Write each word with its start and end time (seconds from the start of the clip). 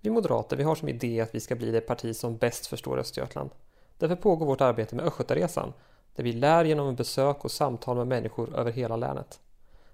Vi 0.00 0.10
moderater 0.10 0.56
vi 0.56 0.62
har 0.62 0.74
som 0.74 0.88
idé 0.88 1.20
att 1.20 1.34
vi 1.34 1.40
ska 1.40 1.56
bli 1.56 1.70
det 1.70 1.80
parti 1.80 2.16
som 2.16 2.36
bäst 2.36 2.66
förstår 2.66 2.98
Östergötland. 2.98 3.50
Därför 3.98 4.16
pågår 4.16 4.46
vårt 4.46 4.60
arbete 4.60 4.96
med 4.96 5.04
Östgötaresan, 5.04 5.72
där 6.16 6.24
vi 6.24 6.32
lär 6.32 6.64
genom 6.64 6.94
besök 6.94 7.44
och 7.44 7.50
samtal 7.50 7.96
med 7.96 8.06
människor 8.06 8.56
över 8.56 8.72
hela 8.72 8.96
länet. 8.96 9.40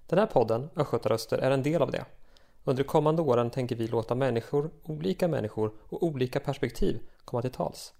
Den 0.07 0.19
här 0.19 0.25
podden, 0.25 0.69
Östgötaröster, 0.75 1.37
är 1.37 1.51
en 1.51 1.63
del 1.63 1.81
av 1.81 1.91
det. 1.91 2.05
Under 2.63 2.83
de 2.83 2.87
kommande 2.87 3.21
åren 3.21 3.49
tänker 3.49 3.75
vi 3.75 3.87
låta 3.87 4.15
människor, 4.15 4.69
olika 4.83 5.27
människor 5.27 5.71
och 5.89 6.03
olika 6.03 6.39
perspektiv 6.39 6.99
komma 7.25 7.41
till 7.41 7.51
tals. 7.51 7.93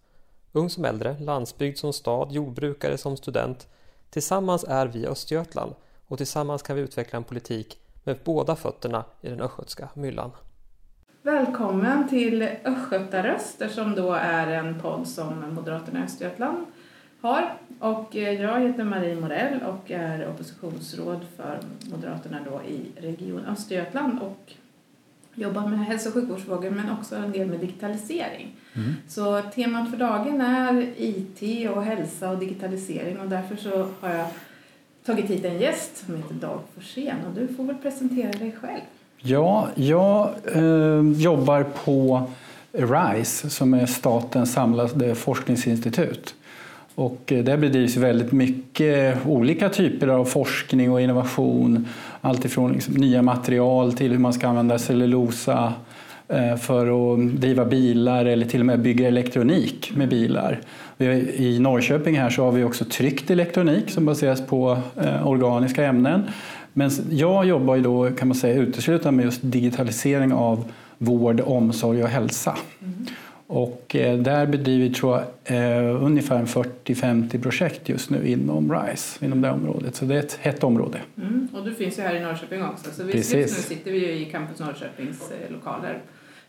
Ung 0.52 0.70
som 0.70 0.86
äldre, 0.86 1.20
landsbygd 1.20 1.78
som 1.78 1.94
stad, 1.94 2.32
jordbrukare 2.32 2.98
som 2.98 3.18
student. 3.18 3.68
Tillsammans 4.10 4.64
är 4.64 4.88
vi 4.88 5.08
Östergötland 5.08 5.76
och 6.08 6.18
tillsammans 6.18 6.62
kan 6.62 6.76
vi 6.76 6.82
utveckla 6.82 7.18
en 7.18 7.24
politik 7.24 7.80
med 8.04 8.20
båda 8.24 8.56
fötterna 8.56 9.06
i 9.22 9.30
den 9.30 9.42
östgötska 9.42 9.90
myllan. 9.94 10.32
Välkommen 11.28 12.08
till 12.08 12.50
Östgötaröster 12.64 13.68
som 13.68 13.96
då 13.96 14.14
är 14.14 14.48
en 14.48 14.80
podd 14.80 15.08
som 15.08 15.54
Moderaterna 15.54 16.00
i 16.00 16.04
Östergötland 16.04 16.58
har. 17.22 17.54
Och 17.80 18.16
jag 18.16 18.60
heter 18.60 18.84
Marie 18.84 19.16
Morell 19.16 19.62
och 19.64 19.92
är 19.92 20.30
oppositionsråd 20.30 21.26
för 21.36 21.60
Moderaterna 21.92 22.40
då 22.52 22.62
i 22.70 23.02
Region 23.02 23.46
Östergötland 23.46 24.20
och 24.22 24.54
jobbar 25.36 25.68
med 25.68 25.80
hälso 25.80 26.10
och 26.10 26.14
sjukvårdsfrågor 26.14 26.70
men 26.70 26.92
också 26.92 27.16
en 27.16 27.32
del 27.32 27.48
med 27.48 27.60
digitalisering. 27.60 28.56
Mm. 28.74 28.94
Så 29.08 29.42
temat 29.42 29.92
för 29.92 29.98
dagen 29.98 30.42
är 30.42 30.94
IT 30.98 31.70
och 31.70 31.84
hälsa 31.84 32.30
och 32.30 32.38
digitalisering 32.38 33.20
och 33.20 33.30
därför 33.30 33.56
så 33.56 33.90
har 34.00 34.10
jag 34.10 34.28
tagit 35.06 35.30
hit 35.30 35.46
en 35.46 35.60
gäst 35.60 36.06
som 36.06 36.16
heter 36.16 36.34
Dag 36.34 36.60
Forsén 36.76 37.26
och 37.28 37.34
du 37.34 37.48
får 37.48 37.64
väl 37.64 37.78
presentera 37.78 38.32
dig 38.32 38.56
själv. 38.62 38.82
Ja, 39.30 39.68
jag 39.76 40.30
eh, 40.56 41.22
jobbar 41.22 41.66
på 41.86 42.22
RISE 42.72 43.50
som 43.50 43.74
är 43.74 43.86
statens 43.86 44.54
samlade 44.54 45.16
forskningsinstitut. 45.16 46.36
Och 46.96 47.32
eh, 47.32 47.44
där 47.44 47.58
bedrivs 47.58 47.98
väldigt 47.98 48.32
mycket 48.32 49.18
olika 49.26 49.70
typer 49.70 50.08
av 50.08 50.26
forskning 50.26 50.92
och 50.92 51.02
innovation. 51.02 51.88
Alltifrån 52.22 52.74
liksom 52.74 52.94
nya 52.94 53.22
material 53.22 53.94
till 53.94 54.12
hur 54.12 54.20
man 54.20 54.34
ska 54.34 54.48
använda 54.48 54.80
cellulosa 54.80 55.74
eh, 56.28 56.56
för 56.56 57.14
att 57.14 57.32
driva 57.32 57.66
bilar 57.66 58.26
eller 58.26 58.46
till 58.46 58.60
och 58.60 58.66
med 58.66 58.80
bygga 58.80 59.08
elektronik 59.08 59.92
med 59.96 60.10
bilar. 60.10 60.60
I 61.34 61.60
Norrköping 61.60 62.18
här 62.18 62.30
så 62.30 62.44
har 62.44 62.52
vi 62.52 62.64
också 62.64 62.86
tryckt 62.86 63.32
elektronik 63.32 63.90
som 63.90 64.06
baseras 64.06 64.48
på 64.48 64.78
eh, 65.02 65.28
organiska 65.28 65.86
ämnen. 65.86 66.24
Men 66.78 66.92
jag 67.10 67.46
jobbar 67.46 67.76
ju 67.76 67.82
då 67.82 68.10
kan 68.12 68.28
man 68.28 68.36
säga 68.36 68.62
uteslutande 68.62 69.18
med 69.18 69.26
just 69.26 69.40
digitalisering 69.44 70.34
av 70.34 70.72
vård, 70.98 71.42
omsorg 71.42 72.04
och 72.04 72.10
hälsa. 72.10 72.58
Mm. 72.82 73.06
Och 73.48 73.96
eh, 73.96 74.18
där 74.20 74.46
bedriver 74.46 74.84
vi 74.90 74.94
tror 74.94 75.24
jag, 75.44 75.58
eh, 75.58 76.04
ungefär 76.04 76.46
40-50 76.46 77.42
projekt 77.42 77.90
just 77.90 78.10
nu 78.10 78.28
inom 78.28 78.74
RISE, 78.74 79.26
inom 79.26 79.42
det 79.42 79.52
området. 79.52 79.96
Så 79.96 80.06
det 80.06 80.16
är 80.16 80.20
ett 80.20 80.40
hett 80.42 80.64
område. 80.64 80.98
Mm. 81.18 81.48
Och 81.54 81.66
du 81.66 81.74
finns 81.74 81.98
ju 81.98 82.02
här 82.02 82.16
i 82.16 82.20
Norrköping 82.20 82.64
också, 82.64 82.92
så 82.92 83.04
vi, 83.04 83.14
just 83.14 83.34
nu 83.34 83.48
sitter 83.48 83.92
vi 83.92 83.98
ju 83.98 84.12
i 84.12 84.26
Campus 84.26 84.60
Norrköpings 84.60 85.32
eh, 85.32 85.54
lokaler. 85.54 86.00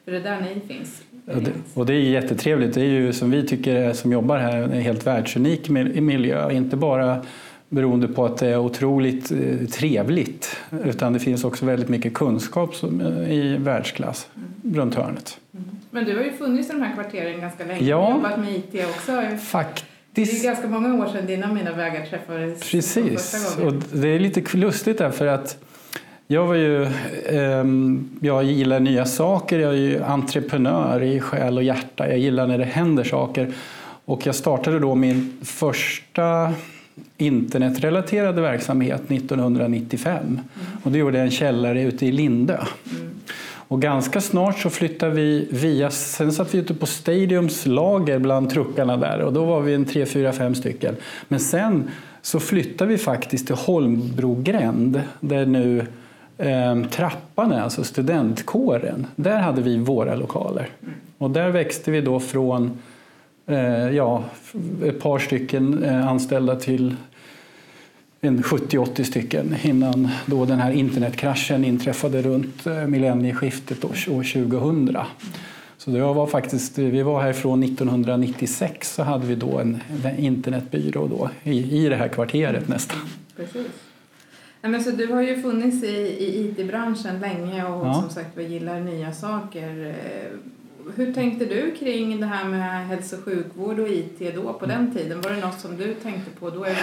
För 0.05 0.13
det 0.13 0.19
är 0.19 0.23
där 0.23 0.41
ni 0.41 0.75
finns. 0.75 1.03
Och 1.27 1.43
det, 1.43 1.53
och 1.75 1.87
det 1.87 1.95
är 1.95 2.01
jättetrevligt. 2.01 2.75
Det 2.75 2.81
är 2.81 2.85
ju 2.85 3.13
som 3.13 3.31
vi 3.31 3.47
tycker 3.47 3.93
som 3.93 4.13
jobbar 4.13 4.39
här 4.39 4.57
en 4.57 4.73
helt 4.73 5.07
världsunik 5.07 5.69
miljö. 5.69 6.53
Inte 6.53 6.77
bara 6.77 7.23
beroende 7.69 8.09
på 8.09 8.25
att 8.25 8.37
det 8.37 8.49
är 8.49 8.59
otroligt 8.59 9.31
eh, 9.31 9.69
trevligt 9.73 10.57
utan 10.85 11.13
det 11.13 11.19
finns 11.19 11.45
också 11.45 11.67
väldigt 11.67 11.89
mycket 11.89 12.15
kunskap 12.15 12.75
eh, 12.83 13.33
i 13.33 13.57
världsklass 13.61 14.29
runt 14.75 14.95
hörnet. 14.95 15.39
Mm. 15.55 15.65
Men 15.91 16.05
du 16.05 16.17
har 16.17 16.25
ju 16.25 16.33
funnits 16.33 16.71
i 16.71 16.73
de 16.73 16.83
här 16.83 16.95
kvarteren 16.95 17.41
ganska 17.41 17.65
länge 17.65 17.85
ja, 17.85 17.97
och 17.97 18.15
jobbat 18.15 18.41
med 18.41 18.57
IT 18.57 18.87
också. 18.89 19.23
Faktiskt. 19.43 19.87
Det 20.13 20.23
är 20.23 20.45
ganska 20.45 20.69
många 20.69 20.95
år 20.95 21.07
sedan 21.07 21.27
dina 21.27 21.53
mina 21.53 21.73
vägar 21.73 22.07
träffades 22.07 22.71
Precis, 22.71 23.57
och 23.63 23.73
det 23.93 24.09
är 24.09 24.19
lite 24.19 24.57
lustigt 24.57 24.99
därför 24.99 25.27
att 25.27 25.59
jag 26.27 26.47
var 26.47 26.55
ju, 26.55 26.83
eh, 27.27 27.65
jag 28.21 28.45
gillar 28.45 28.81
nya 28.81 29.05
saker, 29.05 29.59
jag 29.59 29.73
är 29.73 29.77
ju 29.77 30.03
entreprenör 30.03 31.03
i 31.03 31.21
själ 31.21 31.57
och 31.57 31.63
hjärta. 31.63 32.09
Jag 32.09 32.19
gillar 32.19 32.47
när 32.47 32.59
det 32.59 32.65
händer 32.65 33.05
saker. 33.05 33.53
Och 34.05 34.27
jag 34.27 34.35
startade 34.35 34.79
då 34.79 34.95
min 34.95 35.41
första 35.43 36.53
internetrelaterade 37.17 38.41
verksamhet 38.41 39.11
1995. 39.11 40.17
Mm. 40.27 40.41
Och 40.83 40.93
det 40.93 40.99
gjorde 40.99 41.19
jag 41.19 41.25
en 41.25 41.31
källare 41.31 41.83
ute 41.83 42.07
i 42.07 42.13
Lindö. 42.13 42.57
Mm. 42.91 43.09
Och 43.69 43.83
ganska 43.83 44.21
snart 44.21 44.59
så 44.59 44.71
flyttade 44.71 45.15
vi 45.15 45.49
via, 45.51 45.91
sen 45.91 46.33
satt 46.33 46.55
vi 46.55 46.59
ute 46.59 46.75
på 46.75 46.87
Stadiums 46.87 47.67
lager 47.67 48.19
bland 48.19 48.51
truckarna 48.51 48.97
där 48.97 49.21
och 49.21 49.33
då 49.33 49.45
var 49.45 49.61
vi 49.61 49.75
en 49.75 49.85
tre, 49.85 50.07
fyra, 50.07 50.33
fem 50.33 50.55
stycken. 50.55 50.97
Men 51.29 51.41
sen 51.41 51.91
så 52.23 52.41
flyttade 52.41 52.91
vi 52.91 52.99
faktiskt 52.99 53.47
till 53.47 53.57
Holmbrogränd 53.57 55.03
där 55.21 55.47
nu 55.47 55.87
eh, 56.39 56.83
trappan 56.91 57.53
är, 57.53 57.61
alltså 57.61 57.85
studentkåren. 57.85 59.07
Där 59.17 59.39
hade 59.39 59.63
vi 59.63 59.79
våra 59.79 60.15
lokaler. 60.15 60.69
Mm. 60.83 60.95
Och 61.19 61.31
där 61.31 61.51
växte 61.51 61.91
vi 61.91 62.01
då 62.01 62.21
från 62.21 62.79
ja, 63.95 64.25
ett 64.85 65.01
par 65.01 65.19
stycken 65.19 65.85
eh, 65.85 66.09
anställda 66.09 66.57
till 66.57 66.97
en 68.21 68.43
70-80 68.43 69.03
stycken 69.03 69.55
innan 69.63 70.09
då 70.27 70.45
den 70.45 70.59
här 70.59 70.73
internetkraschen 70.73 71.65
inträffade 71.65 72.23
runt 72.23 72.67
eh, 72.67 72.87
millennieskiftet 72.87 73.85
år 73.85 74.23
2000. 74.23 74.97
Så 75.79 75.91
det 75.91 76.01
var 76.01 76.27
faktiskt, 76.27 76.79
vi 76.79 77.03
var 77.03 77.23
härifrån 77.23 77.63
1996 77.63 78.95
så 78.95 79.03
hade 79.03 79.27
vi 79.27 79.35
då 79.35 79.59
en, 79.59 79.81
internetbyrå 80.19 81.07
då, 81.07 81.31
i, 81.43 81.85
i 81.85 81.89
det 81.89 81.97
här 81.97 82.09
kvarteret 82.09 82.69
nästan. 82.69 82.99
Precis. 83.37 83.67
Men 84.61 84.85
så 84.85 84.91
du 84.91 85.07
har 85.07 85.23
ju 85.23 85.43
funnits 85.43 85.85
i, 85.85 85.97
i 85.97 86.49
IT-branschen 86.49 87.21
länge 87.21 87.65
och 87.65 87.87
ja. 87.87 87.95
som 87.95 88.11
sagt 88.11 88.31
vi 88.35 88.45
gillar 88.45 88.81
nya 88.81 89.13
saker 89.13 89.95
hur 90.97 91.13
tänkte 91.13 91.45
du 91.45 91.75
kring 91.79 92.21
det 92.21 92.27
här 92.27 92.45
med 92.45 92.87
hälso 92.87 93.17
och 93.17 93.25
sjukvård 93.25 93.79
och 93.79 93.89
IT 93.89 94.35
då 94.35 94.53
på 94.53 94.67
den 94.67 94.95
tiden? 94.95 95.21
Var 95.21 95.31
det 95.31 95.41
något 95.41 95.61
som 95.61 95.77
du 95.77 95.95
tänkte 95.95 96.31
på? 96.41 96.51
Då 96.51 96.65
är, 96.65 96.77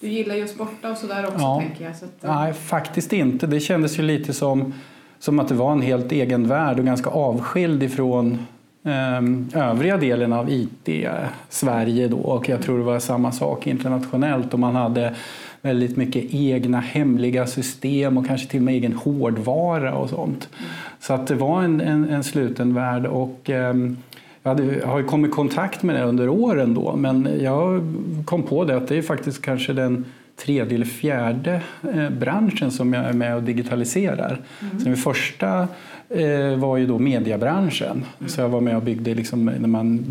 du 0.00 0.08
gillar 0.08 0.34
ju 0.34 0.44
att 0.44 0.50
sporta 0.50 0.90
och 0.90 0.96
sådär 0.96 1.26
också 1.26 1.40
ja. 1.40 1.62
tänker 1.66 1.84
jag. 1.84 1.96
Så 1.96 2.04
att, 2.04 2.12
Nej, 2.20 2.52
faktiskt 2.52 3.12
inte. 3.12 3.46
Det 3.46 3.60
kändes 3.60 3.98
ju 3.98 4.02
lite 4.02 4.32
som, 4.32 4.74
som 5.18 5.38
att 5.38 5.48
det 5.48 5.54
var 5.54 5.72
en 5.72 5.82
helt 5.82 6.12
egen 6.12 6.48
värld 6.48 6.78
och 6.78 6.84
ganska 6.84 7.10
avskild 7.10 7.82
ifrån 7.82 8.46
eh, 8.84 9.62
övriga 9.70 9.96
delen 9.96 10.32
av 10.32 10.50
IT-Sverige 10.50 12.08
då. 12.08 12.18
Och 12.18 12.48
jag 12.48 12.62
tror 12.62 12.78
det 12.78 12.84
var 12.84 12.98
samma 12.98 13.32
sak 13.32 13.66
internationellt 13.66 14.52
och 14.52 14.60
man 14.60 14.76
hade 14.76 15.14
väldigt 15.62 15.96
mycket 15.96 16.24
egna 16.34 16.80
hemliga 16.80 17.46
system 17.46 18.18
och 18.18 18.26
kanske 18.26 18.48
till 18.48 18.60
och 18.60 18.64
med 18.64 18.74
egen 18.74 18.92
hårdvara 18.92 19.94
och 19.94 20.10
sånt. 20.10 20.48
Så 21.00 21.12
att 21.12 21.26
det 21.26 21.34
var 21.34 21.62
en, 21.62 21.80
en, 21.80 22.08
en 22.08 22.24
sluten 22.24 22.74
värld 22.74 23.06
och 23.06 23.50
eh, 23.50 23.74
jag 24.42 24.50
hade, 24.50 24.86
har 24.86 25.02
kommit 25.02 25.30
i 25.30 25.34
kontakt 25.34 25.82
med 25.82 25.96
det 25.96 26.02
under 26.02 26.28
åren 26.28 26.74
då 26.74 26.96
men 26.96 27.28
jag 27.40 27.94
kom 28.24 28.42
på 28.42 28.64
det 28.64 28.76
att 28.76 28.88
det 28.88 28.96
är 28.98 29.02
faktiskt 29.02 29.42
kanske 29.42 29.72
den 29.72 30.04
tredje 30.36 30.74
eller 30.74 30.86
fjärde 30.86 31.60
eh, 31.94 32.10
branschen 32.10 32.70
som 32.70 32.92
jag 32.92 33.04
är 33.04 33.12
med 33.12 33.36
och 33.36 33.42
digitaliserar. 33.42 34.40
Mm. 34.60 34.78
Så 34.78 34.84
den 34.84 34.96
första 34.96 35.68
eh, 36.08 36.56
var 36.56 36.76
ju 36.76 36.86
då 36.86 36.98
mediebranschen. 36.98 38.04
Mm. 38.18 38.28
Så 38.28 38.40
jag 38.40 38.48
var 38.48 38.60
med 38.60 38.76
och 38.76 38.82
byggde 38.82 39.14
liksom, 39.14 39.44
när 39.44 39.68
man 39.68 40.04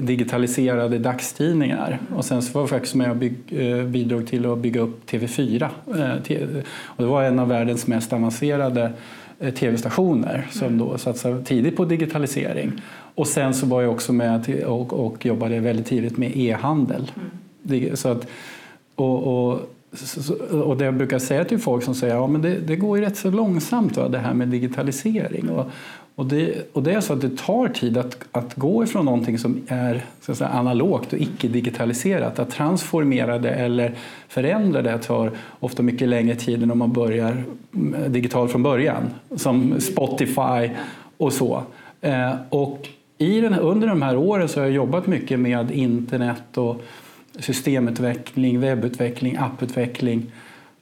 digitaliserade 0.00 0.98
dagstidningar. 0.98 1.98
Och 2.14 2.24
sen 2.24 2.42
så 2.42 2.52
var 2.52 2.62
jag 2.62 2.70
faktiskt 2.70 2.94
med 2.94 3.10
och 3.10 3.16
bygg, 3.16 3.36
eh, 3.48 3.84
bidrog 3.84 4.26
till 4.26 4.46
att 4.46 4.58
bygga 4.58 4.80
upp 4.80 5.10
TV4. 5.10 5.68
Eh, 5.86 6.42
och 6.82 7.02
det 7.04 7.08
var 7.08 7.22
en 7.22 7.38
av 7.38 7.48
världens 7.48 7.86
mest 7.86 8.12
avancerade 8.12 8.92
tv-stationer 9.54 10.46
som 10.50 10.66
mm. 10.66 10.78
då 10.78 10.98
satsade 10.98 11.44
tidigt 11.44 11.76
på 11.76 11.84
digitalisering. 11.84 12.72
Och 13.14 13.26
sen 13.26 13.54
så 13.54 13.66
var 13.66 13.82
jag 13.82 13.90
också 13.90 14.12
med 14.12 14.64
och, 14.64 14.92
och 14.92 15.26
jobbade 15.26 15.60
väldigt 15.60 15.86
tidigt 15.86 16.18
med 16.18 16.32
e-handel. 16.36 17.10
Mm. 17.16 17.96
Så 17.96 18.08
att, 18.08 18.26
och, 19.00 19.50
och 19.50 19.74
och 20.50 20.76
det 20.76 20.84
jag 20.84 20.94
brukar 20.94 21.18
säga 21.18 21.44
till 21.44 21.58
folk 21.58 21.84
som 21.84 21.94
säger 21.94 22.14
ja 22.14 22.26
men 22.26 22.42
det, 22.42 22.58
det 22.58 22.76
går 22.76 22.98
ju 22.98 23.04
rätt 23.04 23.16
så 23.16 23.30
långsamt 23.30 23.96
va, 23.96 24.08
det 24.08 24.18
här 24.18 24.34
med 24.34 24.48
digitalisering. 24.48 25.50
Och, 25.50 25.66
och, 26.14 26.26
det, 26.26 26.54
och 26.72 26.82
det 26.82 26.92
är 26.92 27.00
så 27.00 27.12
att 27.12 27.20
det 27.20 27.36
tar 27.36 27.68
tid 27.68 27.98
att, 27.98 28.18
att 28.32 28.54
gå 28.54 28.84
ifrån 28.84 29.04
någonting 29.04 29.38
som 29.38 29.62
är 29.68 30.04
så 30.20 30.32
att 30.32 30.38
säga, 30.38 30.50
analogt 30.50 31.12
och 31.12 31.18
icke-digitaliserat. 31.18 32.38
Att 32.38 32.50
transformera 32.50 33.38
det 33.38 33.50
eller 33.50 33.94
förändra 34.28 34.82
det 34.82 34.98
tar 34.98 35.30
ofta 35.60 35.82
mycket 35.82 36.08
längre 36.08 36.34
tid 36.34 36.62
än 36.62 36.70
om 36.70 36.78
man 36.78 36.92
börjar 36.92 37.44
mm, 37.74 38.12
digitalt 38.12 38.50
från 38.52 38.62
början. 38.62 39.10
Som 39.36 39.80
Spotify 39.80 40.70
och 41.16 41.32
så. 41.32 41.62
Eh, 42.00 42.32
och 42.48 42.88
i 43.18 43.40
den, 43.40 43.54
under 43.54 43.88
de 43.88 44.02
här 44.02 44.16
åren 44.16 44.48
så 44.48 44.60
har 44.60 44.66
jag 44.66 44.74
jobbat 44.74 45.06
mycket 45.06 45.40
med 45.40 45.70
internet 45.70 46.58
och 46.58 46.82
systemutveckling, 47.38 48.60
webbutveckling, 48.60 49.36
apputveckling. 49.36 50.32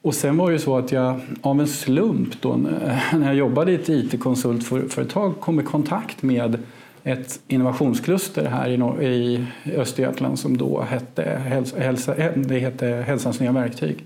Och 0.02 0.14
sen 0.14 0.36
var 0.36 0.52
det 0.52 0.58
så 0.58 0.78
att 0.78 0.92
jag 0.92 1.20
av 1.40 1.60
en 1.60 1.66
slump 1.66 2.42
då, 2.42 2.56
när 3.12 3.26
jag 3.26 3.34
jobbade 3.34 3.72
i 3.72 3.74
ett 3.74 3.88
IT-konsultföretag 3.88 5.40
kom 5.40 5.60
i 5.60 5.62
kontakt 5.62 6.22
med 6.22 6.58
ett 7.04 7.40
innovationskluster 7.48 8.48
här 8.48 9.02
i, 9.02 9.46
i 9.64 9.76
Östergötland 9.76 10.38
som 10.38 10.56
då 10.56 10.82
hette, 10.82 11.22
hälsa, 11.22 11.80
hälsa, 11.80 12.14
det 12.34 12.58
hette 12.58 12.86
Hälsans 12.86 13.40
nya 13.40 13.52
verktyg. 13.52 14.04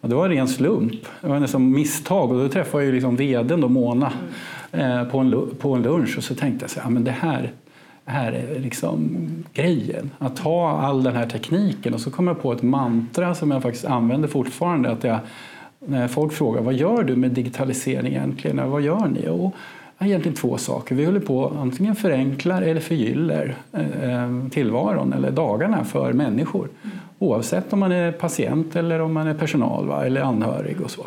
Och 0.00 0.08
det 0.08 0.14
var 0.14 0.24
en 0.24 0.30
ren 0.30 0.48
slump, 0.48 1.02
det 1.20 1.28
var 1.28 1.40
nästan 1.40 1.70
misstag 1.70 2.30
och 2.32 2.38
då 2.38 2.48
träffade 2.48 2.84
jag 2.84 2.94
liksom 2.94 3.16
vdn 3.16 3.60
då, 3.60 3.68
Mona 3.68 4.12
mm. 4.72 4.98
eh, 4.98 5.04
på, 5.04 5.18
en, 5.18 5.50
på 5.58 5.74
en 5.74 5.82
lunch 5.82 6.18
och 6.18 6.24
så 6.24 6.34
tänkte 6.34 6.64
jag 6.64 6.70
så 6.70 6.80
här, 6.80 6.90
men 6.90 7.04
det 7.04 7.10
här, 7.10 7.52
här 8.08 8.32
är 8.32 8.60
liksom 8.60 9.16
grejen. 9.52 10.10
Att 10.18 10.38
ha 10.38 10.80
all 10.80 11.02
den 11.02 11.16
här 11.16 11.26
tekniken 11.26 11.94
och 11.94 12.00
så 12.00 12.10
kom 12.10 12.26
jag 12.26 12.42
på 12.42 12.52
ett 12.52 12.62
mantra 12.62 13.34
som 13.34 13.50
jag 13.50 13.62
faktiskt 13.62 13.84
använder 13.84 14.28
fortfarande. 14.28 14.90
Att 14.90 15.04
jag, 15.04 15.18
när 15.78 16.08
folk 16.08 16.32
frågar 16.32 16.62
vad 16.62 16.74
gör 16.74 17.02
du 17.02 17.16
med 17.16 17.30
digitalisering 17.30 18.12
egentligen? 18.12 18.70
Vad 18.70 18.82
gör 18.82 19.08
ni? 19.08 19.28
Och 19.28 19.54
egentligen 19.98 20.36
två 20.36 20.58
saker. 20.58 20.94
Vi 20.94 21.04
håller 21.04 21.20
på 21.20 21.52
antingen 21.58 21.96
förenklar 21.96 22.62
eller 22.62 22.80
förgyller 22.80 23.56
eh, 23.72 24.48
tillvaron 24.50 25.12
eller 25.12 25.30
dagarna 25.30 25.84
för 25.84 26.12
människor. 26.12 26.68
Oavsett 27.18 27.72
om 27.72 27.80
man 27.80 27.92
är 27.92 28.12
patient 28.12 28.76
eller 28.76 29.00
om 29.00 29.12
man 29.12 29.26
är 29.26 29.34
personal 29.34 29.86
va? 29.86 30.06
eller 30.06 30.20
anhörig 30.20 30.80
och 30.80 30.90
så. 30.90 31.06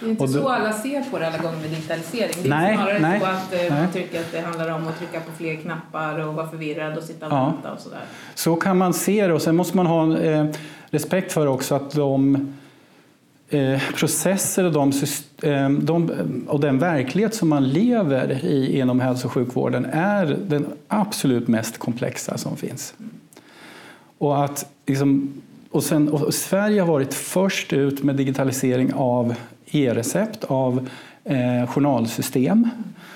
Det 0.00 0.06
är 0.06 0.10
inte 0.10 0.22
och 0.22 0.30
så 0.30 0.48
alla 0.48 0.72
ser 0.72 1.10
på 1.10 1.18
det 1.18 1.26
alla 1.26 1.38
gånger 1.38 1.56
med 1.56 1.70
digitalisering. 1.70 2.34
Det 2.42 2.48
är 2.48 2.50
nej, 2.50 2.76
snarare 2.76 2.98
nej, 2.98 3.20
så 3.20 3.26
att 3.26 3.54
eh, 3.54 3.78
man 3.78 3.92
tycker 3.92 4.20
att 4.20 4.32
det 4.32 4.40
handlar 4.40 4.70
om 4.70 4.88
att 4.88 4.98
trycka 4.98 5.20
på 5.20 5.32
fler 5.32 5.56
knappar 5.56 6.18
och 6.18 6.34
vara 6.34 6.48
förvirrad 6.48 6.98
och 6.98 7.02
sitta 7.02 7.26
och 7.26 7.32
ja. 7.32 7.44
vänta 7.44 7.72
och 7.72 7.80
sådär. 7.80 8.02
Så 8.34 8.56
kan 8.56 8.78
man 8.78 8.94
se 8.94 9.26
det 9.26 9.32
och 9.32 9.42
sen 9.42 9.56
måste 9.56 9.76
man 9.76 9.86
ha 9.86 10.18
eh, 10.18 10.46
respekt 10.90 11.32
för 11.32 11.46
också 11.46 11.74
att 11.74 11.90
de 11.90 12.46
Eh, 13.52 13.80
processer 13.94 14.64
och, 14.64 14.72
de, 14.72 14.92
eh, 15.42 15.70
de, 15.70 16.10
och 16.48 16.60
den 16.60 16.78
verklighet 16.78 17.34
som 17.34 17.48
man 17.48 17.68
lever 17.68 18.44
i 18.44 18.78
inom 18.78 19.00
hälso 19.00 19.26
och 19.26 19.32
sjukvården 19.32 19.84
är 19.92 20.38
den 20.48 20.66
absolut 20.88 21.48
mest 21.48 21.78
komplexa 21.78 22.38
som 22.38 22.56
finns. 22.56 22.94
Och 24.18 24.44
att 24.44 24.66
liksom, 24.86 25.32
och 25.70 25.82
sen, 25.82 26.08
och 26.08 26.34
Sverige 26.34 26.80
har 26.80 26.88
varit 26.88 27.14
först 27.14 27.72
ut 27.72 28.02
med 28.02 28.16
digitalisering 28.16 28.92
av 28.94 29.34
e-recept, 29.70 30.44
av 30.44 30.88
eh, 31.24 31.66
journalsystem. 31.66 32.68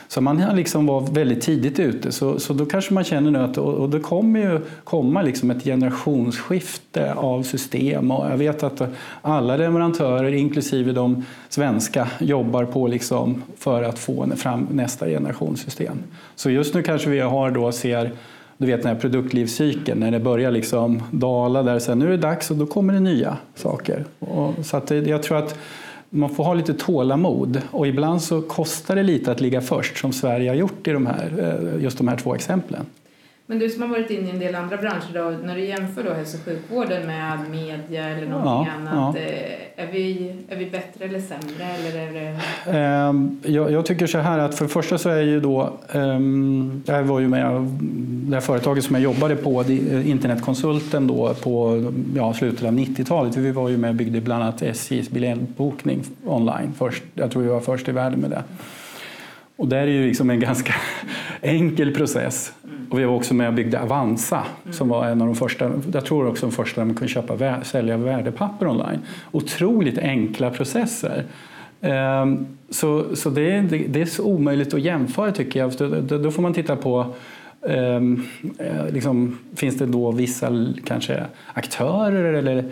Så 0.08 0.20
man 0.20 0.56
liksom 0.56 0.86
var 0.86 1.00
väldigt 1.00 1.40
tidigt 1.40 1.78
ute. 1.78 2.12
Så, 2.12 2.40
så 2.40 2.52
då 2.52 2.66
kanske 2.66 2.94
man 2.94 3.04
känner 3.04 3.30
nu 3.30 3.38
att 3.38 3.58
och 3.58 3.90
det 3.90 4.00
kommer 4.00 4.40
ju 4.40 4.60
komma 4.84 5.22
liksom 5.22 5.50
ett 5.50 5.64
generationsskifte 5.64 7.14
av 7.14 7.42
system. 7.42 8.10
Och 8.10 8.30
jag 8.30 8.36
vet 8.36 8.62
att 8.62 8.82
alla 9.22 9.56
leverantörer, 9.56 10.32
inklusive 10.32 10.92
de 10.92 11.24
svenska, 11.48 12.08
jobbar 12.18 12.64
på 12.64 12.86
liksom 12.86 13.42
för 13.58 13.82
att 13.82 13.98
få 13.98 14.26
fram 14.36 14.66
nästa 14.70 15.06
generationssystem. 15.06 15.98
Så 16.36 16.50
just 16.50 16.74
nu 16.74 16.82
kanske 16.82 17.10
vi 17.10 17.20
har 17.20 17.50
då 17.50 17.72
ser 17.72 18.10
du 18.56 18.66
vet 18.66 18.82
den 18.82 18.94
här 18.94 19.00
produktlivscykeln 19.00 20.00
när 20.00 20.10
det 20.10 20.20
börjar 20.20 20.50
liksom 20.50 21.02
dala 21.10 21.62
där, 21.62 21.78
sen 21.78 21.98
nu 21.98 22.06
är 22.06 22.10
det 22.10 22.16
dags 22.16 22.50
och 22.50 22.56
då 22.56 22.66
kommer 22.66 22.92
det 22.92 23.00
nya 23.00 23.36
saker. 23.54 24.04
Och, 24.18 24.54
så 24.66 24.76
att 24.76 24.90
jag 24.90 25.22
tror 25.22 25.38
att 25.38 25.58
man 26.14 26.30
får 26.30 26.44
ha 26.44 26.54
lite 26.54 26.74
tålamod 26.74 27.62
och 27.70 27.86
ibland 27.86 28.22
så 28.22 28.42
kostar 28.42 28.96
det 28.96 29.02
lite 29.02 29.32
att 29.32 29.40
ligga 29.40 29.60
först 29.60 29.98
som 29.98 30.12
Sverige 30.12 30.50
har 30.50 30.56
gjort 30.56 30.88
i 30.88 30.90
de 30.90 31.06
här, 31.06 31.32
eh, 31.38 31.82
just 31.82 31.98
de 31.98 32.08
här 32.08 32.16
två 32.16 32.34
exemplen. 32.34 32.86
Men 33.46 33.58
du 33.58 33.70
som 33.70 33.82
har 33.82 33.88
varit 33.88 34.10
inne 34.10 34.28
i 34.28 34.30
en 34.30 34.38
del 34.38 34.54
andra 34.54 34.76
branscher, 34.76 35.14
då, 35.14 35.46
när 35.46 35.54
du 35.54 35.64
jämför 35.64 36.02
då 36.02 36.12
hälso 36.12 36.38
och 36.38 36.44
sjukvården 36.44 37.06
med 37.06 37.38
media 37.50 38.08
eller 38.08 38.26
någonting 38.26 38.72
ja, 38.72 38.92
annat, 38.92 39.16
ja. 39.16 39.22
Eh, 39.22 39.84
är, 39.84 39.92
vi, 39.92 40.34
är 40.48 40.56
vi 40.56 40.70
bättre 40.70 41.04
eller 41.04 41.20
sämre? 41.20 41.64
Eller 41.64 41.98
är 42.00 42.12
det... 42.12 42.78
Ehm, 42.78 43.40
jag, 43.42 43.72
jag, 43.72 43.86
tycker 43.86 44.06
så 44.06 44.18
här 44.18 44.38
att 44.38 44.54
för 44.54 44.64
det 44.64 44.70
första 44.70 44.98
så 44.98 45.08
är 45.08 45.20
ju 45.20 45.40
då, 45.40 45.72
ehm, 45.92 46.82
jag 46.86 47.02
var 47.02 47.20
ju 47.20 47.28
med 47.28 47.66
det 48.28 48.36
här 48.36 48.40
företaget 48.40 48.84
som 48.84 48.94
jag 48.94 49.02
jobbade 49.02 49.36
på, 49.36 49.60
eh, 49.60 50.10
internetkonsulten 50.10 51.06
då 51.06 51.34
på 51.34 51.84
ja, 52.16 52.34
slutet 52.34 52.64
av 52.64 52.72
90-talet, 52.72 53.36
vi 53.36 53.50
var 53.50 53.68
ju 53.68 53.76
med 53.76 53.90
och 53.90 53.96
byggde 53.96 54.20
bland 54.20 54.42
annat 54.42 54.62
SJs 54.62 55.10
biljettbokning 55.10 56.04
online, 56.26 56.72
först, 56.78 57.02
jag 57.14 57.30
tror 57.30 57.42
vi 57.42 57.48
var 57.48 57.60
först 57.60 57.88
i 57.88 57.92
världen 57.92 58.20
med 58.20 58.30
det. 58.30 58.42
Och 59.56 59.68
det 59.68 59.76
är 59.76 59.86
ju 59.86 60.06
liksom 60.06 60.30
en 60.30 60.40
ganska 60.40 60.74
enkel 61.42 61.94
process. 61.94 62.52
Och 62.90 62.98
vi 62.98 63.04
var 63.04 63.14
också 63.14 63.34
med 63.34 63.48
och 63.48 63.54
byggde 63.54 63.80
Avanza 63.80 64.44
som 64.70 64.88
var 64.88 65.06
en 65.06 65.20
av 65.20 65.26
de 65.26 65.36
första, 65.36 65.72
jag 65.92 66.04
tror 66.04 66.26
också 66.26 66.46
de 66.46 66.52
första 66.52 66.80
där 66.80 66.86
man 66.86 66.94
kunde 66.94 67.12
köpa, 67.12 67.64
sälja 67.64 67.96
värdepapper 67.96 68.68
online. 68.68 69.00
Otroligt 69.32 69.98
enkla 69.98 70.50
processer. 70.50 71.24
Ehm, 71.80 72.46
så, 72.70 73.16
så 73.16 73.30
det, 73.30 73.52
är, 73.52 73.62
det 73.88 74.00
är 74.00 74.04
så 74.04 74.24
omöjligt 74.24 74.74
att 74.74 74.80
jämföra 74.80 75.32
tycker 75.32 75.60
jag. 75.60 75.72
Då, 76.02 76.18
då 76.18 76.30
får 76.30 76.42
man 76.42 76.54
titta 76.54 76.76
på 76.76 77.06
ehm, 77.68 78.22
eh, 78.58 78.88
liksom, 78.92 79.38
finns 79.54 79.78
det 79.78 79.86
då 79.86 80.12
vissa 80.12 80.66
kanske 80.84 81.24
aktörer 81.52 82.34
eller 82.34 82.64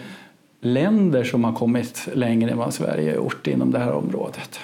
länder 0.60 1.24
som 1.24 1.44
har 1.44 1.52
kommit 1.52 2.08
längre 2.14 2.50
än 2.50 2.58
vad 2.58 2.74
Sverige 2.74 3.10
har 3.10 3.16
gjort 3.16 3.46
inom 3.46 3.70
det 3.70 3.78
här 3.78 3.92
området? 3.92 4.60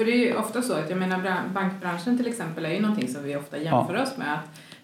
För 0.00 0.04
det 0.04 0.12
är 0.12 0.16
ju 0.16 0.36
ofta 0.36 0.62
så 0.62 0.72
att 0.72 0.90
jag 0.90 0.98
menar 0.98 1.48
bankbranschen 1.54 2.16
till 2.16 2.26
exempel 2.26 2.64
är 2.64 2.70
ju 2.70 2.80
någonting 2.80 3.08
som 3.08 3.24
vi 3.24 3.36
ofta 3.36 3.58
jämför 3.58 3.94
ja. 3.94 4.02
oss 4.02 4.16
med. 4.16 4.38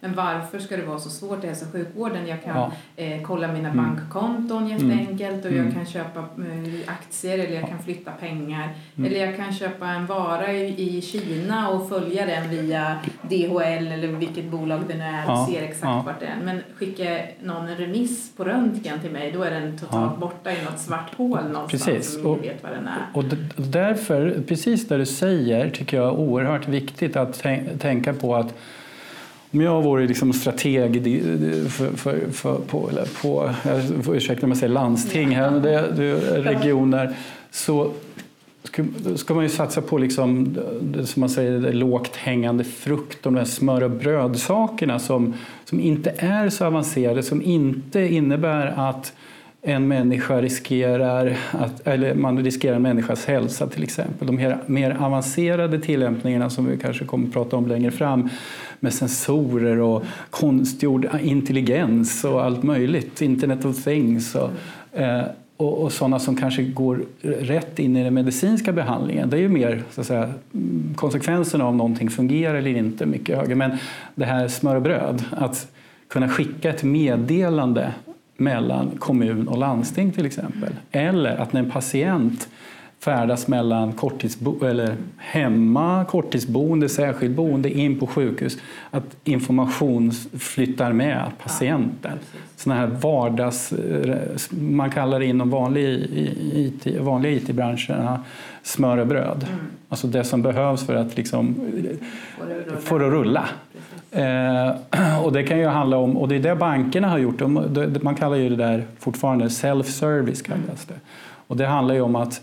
Men 0.06 0.14
varför 0.14 0.58
ska 0.58 0.76
det 0.76 0.82
vara 0.82 0.98
så 0.98 1.10
svårt 1.10 1.44
i 1.44 1.46
hälso 1.46 1.64
och 1.66 1.72
sjukvården? 1.72 2.26
Jag 2.26 2.42
kan 2.44 2.56
ja. 2.56 2.72
eh, 3.04 3.22
kolla 3.22 3.52
mina 3.52 3.68
mm. 3.68 3.84
bankkonton 3.84 4.68
jätteenkelt 4.68 5.44
och 5.44 5.50
mm. 5.50 5.64
jag 5.64 5.74
kan 5.74 5.86
köpa 5.86 6.20
eh, 6.20 6.92
aktier 6.92 7.38
eller 7.38 7.54
jag 7.54 7.68
kan 7.68 7.78
flytta 7.78 8.10
pengar. 8.10 8.68
Mm. 8.96 9.10
Eller 9.10 9.26
jag 9.26 9.36
kan 9.36 9.52
köpa 9.52 9.86
en 9.86 10.06
vara 10.06 10.52
i, 10.52 10.98
i 10.98 11.02
Kina 11.02 11.68
och 11.68 11.88
följa 11.88 12.26
den 12.26 12.50
via 12.50 12.98
DHL 13.22 13.86
eller 13.92 14.08
vilket 14.08 14.44
bolag 14.44 14.80
det 14.88 14.94
nu 14.94 15.04
är 15.04 15.24
och 15.24 15.30
ja. 15.30 15.48
ser 15.50 15.62
exakt 15.62 15.84
ja. 15.84 16.02
vart 16.06 16.20
det 16.20 16.26
är. 16.26 16.36
Men 16.44 16.60
skicka 16.76 17.18
någon 17.42 17.68
en 17.68 17.76
remiss 17.76 18.36
på 18.36 18.44
röntgen 18.44 19.00
till 19.00 19.10
mig 19.10 19.32
då 19.32 19.42
är 19.42 19.50
den 19.50 19.78
totalt 19.78 20.18
borta 20.18 20.52
i 20.52 20.64
något 20.64 20.78
svart 20.78 21.14
hål 21.14 21.44
någonstans 21.52 21.84
precis. 21.84 22.12
som 22.12 22.26
ingen 22.26 22.40
vet 22.42 22.62
vad 22.62 22.72
den 22.72 22.88
är. 22.88 23.06
Och 23.12 23.24
därför, 23.56 24.42
precis 24.48 24.88
det 24.88 24.98
du 24.98 25.06
säger 25.06 25.70
tycker 25.70 25.96
jag 25.96 26.06
är 26.06 26.18
oerhört 26.18 26.68
viktigt 26.68 27.16
att 27.16 27.42
tänka 27.78 28.14
på 28.14 28.36
att 28.36 28.54
om 29.56 29.62
jag 29.62 29.82
vore 29.82 30.06
liksom 30.06 30.32
strateg 30.32 31.02
för, 31.70 31.96
för, 31.96 32.20
för, 32.32 32.54
på, 32.58 32.90
eller 32.90 33.06
på 34.02 34.14
ursäkta 34.14 34.46
om 34.46 34.50
jag 34.50 34.58
säger 34.58 34.72
landsting, 34.72 35.30
här, 35.30 35.50
det, 35.50 35.92
det, 35.96 36.42
regioner, 36.42 37.14
så 37.50 37.92
ska 39.16 39.34
man 39.34 39.42
ju 39.42 39.48
satsa 39.48 39.82
på 39.82 39.98
liksom, 39.98 40.58
som 41.04 41.20
man 41.20 41.28
säger, 41.28 41.72
lågt 41.72 42.16
hängande 42.16 42.64
frukt, 42.64 43.22
de 43.22 43.34
där 43.34 43.44
smör 43.44 43.82
och 43.82 43.90
brödsakerna 43.90 44.98
som, 44.98 45.34
som 45.64 45.80
inte 45.80 46.14
är 46.18 46.48
så 46.48 46.64
avancerade, 46.64 47.22
som 47.22 47.42
inte 47.42 48.00
innebär 48.00 48.66
att 48.66 49.12
en 49.62 49.88
människa 49.88 50.42
riskerar 50.42 51.36
att, 51.50 51.86
eller 51.86 52.14
man 52.14 52.44
riskerar 52.44 52.78
människas 52.78 53.24
hälsa 53.24 53.66
till 53.66 53.82
exempel. 53.82 54.26
De 54.26 54.38
här 54.38 54.58
mer 54.66 54.96
avancerade 55.00 55.78
tillämpningarna 55.78 56.50
som 56.50 56.66
vi 56.66 56.76
kanske 56.76 57.04
kommer 57.04 57.26
att 57.26 57.32
prata 57.32 57.56
om 57.56 57.66
längre 57.66 57.90
fram 57.90 58.28
med 58.80 58.94
sensorer 58.94 59.80
och 59.80 60.04
konstgjord 60.30 61.08
intelligens 61.20 62.24
och 62.24 62.44
allt 62.44 62.62
möjligt, 62.62 63.22
Internet 63.22 63.64
of 63.64 63.84
things 63.84 64.34
och, 64.34 64.50
eh, 65.00 65.24
och, 65.56 65.82
och 65.82 65.92
sådana 65.92 66.18
som 66.18 66.36
kanske 66.36 66.62
går 66.62 67.04
rätt 67.22 67.78
in 67.78 67.96
i 67.96 68.04
den 68.04 68.14
medicinska 68.14 68.72
behandlingen. 68.72 69.30
Det 69.30 69.36
är 69.36 69.40
ju 69.40 69.48
mer 69.48 69.82
så 69.90 70.00
att 70.00 70.06
säga, 70.06 70.32
konsekvenserna 70.94 71.64
av 71.64 71.70
om 71.70 71.76
någonting 71.76 72.10
fungerar 72.10 72.54
eller 72.54 72.70
inte 72.70 73.06
mycket 73.06 73.36
högre. 73.36 73.54
Men 73.54 73.70
det 74.14 74.24
här 74.24 74.48
smör 74.48 74.76
och 74.76 74.82
bröd, 74.82 75.24
att 75.30 75.68
kunna 76.08 76.28
skicka 76.28 76.70
ett 76.70 76.82
meddelande 76.82 77.92
mellan 78.36 78.90
kommun 78.98 79.48
och 79.48 79.58
landsting 79.58 80.12
till 80.12 80.26
exempel. 80.26 80.72
Eller 80.90 81.36
att 81.36 81.52
när 81.52 81.60
en 81.60 81.70
patient 81.70 82.48
färdas 83.06 83.48
mellan 83.48 83.92
korttidsbo 83.92 84.64
eller 84.64 84.96
hemma, 85.16 86.04
korttidsboende, 86.04 86.88
särskilt 86.88 87.36
boende 87.36 87.70
in 87.70 87.98
på 87.98 88.06
sjukhus. 88.06 88.58
Att 88.90 89.16
information 89.24 90.12
flyttar 90.38 90.92
med 90.92 91.24
patienten. 91.42 92.18
Sådana 92.56 92.80
här 92.80 92.86
vardags... 92.86 93.72
Man 94.50 94.90
kallar 94.90 95.20
det 95.20 95.26
inom 95.26 95.50
vanlig 95.50 96.08
IT, 96.52 97.00
vanliga 97.00 97.32
IT-branscherna 97.32 98.20
smör 98.62 98.98
och 98.98 99.06
bröd. 99.06 99.46
Mm. 99.48 99.66
Alltså 99.88 100.06
det 100.06 100.24
som 100.24 100.42
behövs 100.42 100.86
för 100.86 100.94
att 100.94 101.16
liksom 101.16 101.54
få 102.80 102.98
det 102.98 103.06
att 103.06 103.12
rulla. 103.12 103.48
Eh, 104.10 105.22
och 105.24 105.32
det 105.32 105.42
kan 105.42 105.58
ju 105.58 105.66
handla 105.66 105.96
om, 105.96 106.16
och 106.16 106.28
det 106.28 106.36
är 106.36 106.40
det 106.40 106.56
bankerna 106.56 107.08
har 107.08 107.18
gjort, 107.18 107.40
man 108.02 108.14
kallar 108.14 108.36
ju 108.36 108.48
det 108.48 108.56
där 108.56 108.84
fortfarande 108.98 109.44
self-service 109.48 110.42
kallas 110.42 110.84
det. 110.84 111.00
Och 111.46 111.56
det 111.56 111.66
handlar 111.66 111.94
ju 111.94 112.00
om 112.00 112.16
att 112.16 112.42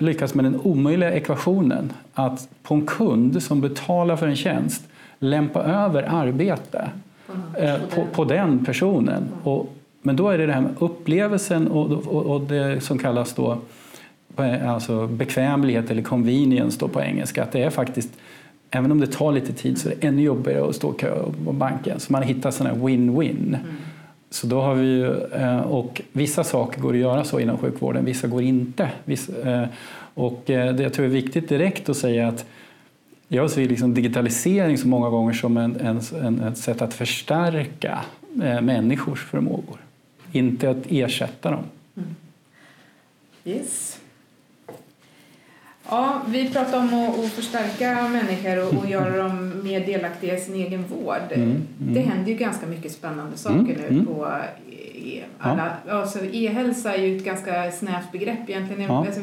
lyckas 0.00 0.34
med 0.34 0.44
den 0.44 0.60
omöjliga 0.62 1.12
ekvationen 1.12 1.92
att 2.14 2.48
på 2.62 2.74
en 2.74 2.86
kund 2.86 3.42
som 3.42 3.60
betalar 3.60 4.16
för 4.16 4.26
en 4.26 4.36
tjänst 4.36 4.88
lämpa 5.18 5.62
över 5.62 6.02
arbete 6.02 6.90
eh, 7.58 7.76
på, 7.94 8.06
på, 8.12 8.24
den 8.24 8.64
personen. 8.64 9.28
Och, 9.42 9.74
men 10.02 10.16
då 10.16 10.28
är 10.28 10.38
det 10.38 10.46
det 10.46 10.52
här 10.52 10.60
med 10.60 10.74
upplevelsen 10.78 11.68
och, 11.68 11.90
och, 11.90 12.26
och 12.26 12.40
det 12.40 12.80
som 12.80 12.98
kallas 12.98 13.34
då 13.34 13.58
alltså 14.66 15.06
bekvämlighet 15.06 15.90
eller 15.90 16.02
convenience 16.02 16.80
då 16.80 16.88
på 16.88 17.00
engelska. 17.00 17.42
Att 17.42 17.52
det 17.52 17.62
är 17.62 17.70
faktiskt 17.70 18.10
även 18.70 18.92
om 18.92 19.00
det 19.00 19.06
tar 19.06 19.32
lite 19.32 19.52
tid 19.52 19.78
så 19.78 19.88
är 19.88 19.94
det 20.00 20.06
ännu 20.06 20.22
jobbigare 20.22 20.68
att 20.68 20.76
stå 20.76 20.94
i 20.94 20.98
kö 20.98 21.22
på 21.44 21.52
banken. 21.52 22.00
Så 22.00 22.12
man 22.12 22.22
hittar 22.22 22.50
sådana 22.50 22.74
här 22.74 22.82
win-win. 22.82 23.46
Mm. 23.46 23.76
Så 24.30 24.46
då 24.46 24.60
har 24.60 24.74
vi 24.74 24.86
ju, 24.86 25.24
eh, 25.24 25.60
och 25.60 26.02
vissa 26.12 26.44
saker 26.44 26.80
går 26.80 26.92
att 26.92 27.00
göra 27.00 27.24
så 27.24 27.40
inom 27.40 27.58
sjukvården, 27.58 28.04
vissa 28.04 28.26
går 28.28 28.42
inte. 28.42 28.90
Eh, 29.44 29.64
och 30.14 30.50
eh, 30.50 30.74
det 30.74 30.82
jag 30.82 30.92
tror 30.92 31.06
är 31.06 31.10
viktigt 31.10 31.48
direkt 31.48 31.88
att 31.88 31.96
säga 31.96 32.28
att 32.28 32.46
jag 33.28 33.50
ser 33.50 33.68
liksom 33.68 33.94
digitalisering 33.94 34.78
så 34.78 34.88
många 34.88 35.10
gånger 35.10 35.32
som 35.32 35.56
en, 35.56 35.76
en, 35.76 36.00
en, 36.22 36.40
ett 36.40 36.58
sätt 36.58 36.82
att 36.82 36.94
förstärka 36.94 38.00
människors 38.62 39.24
förmågor, 39.24 39.78
inte 40.32 40.70
att 40.70 40.86
ersätta 40.88 41.50
dem. 41.50 41.64
Mm. 41.96 42.16
Yes. 43.44 43.99
Ja, 45.88 46.22
vi 46.28 46.50
pratar 46.50 46.78
om 46.78 46.94
att, 46.94 47.18
att 47.18 47.30
förstärka 47.32 48.08
människor 48.08 48.66
och, 48.66 48.74
och 48.74 48.90
göra 48.90 49.16
dem 49.16 49.62
mer 49.64 49.86
delaktiga 49.86 50.34
i 50.34 50.40
sin 50.40 50.54
egen 50.54 50.84
vård. 50.84 51.32
Mm, 51.32 51.48
mm. 51.50 51.66
Det 51.78 52.00
händer 52.00 52.32
ju 52.32 52.38
ganska 52.38 52.66
mycket 52.66 52.92
spännande 52.92 53.36
saker 53.36 53.58
mm, 53.58 53.76
nu 53.80 53.88
mm. 53.88 54.06
på 54.06 54.28
alla, 55.38 55.72
ja. 55.86 55.92
alltså, 55.92 56.18
e-hälsa 56.24 56.94
är 56.94 57.02
ju 57.02 57.16
ett 57.16 57.24
ganska 57.24 57.72
snävt 57.72 58.12
begrepp 58.12 58.50
egentligen. 58.50 58.82
Ja. 58.82 59.06
Alltså, 59.06 59.20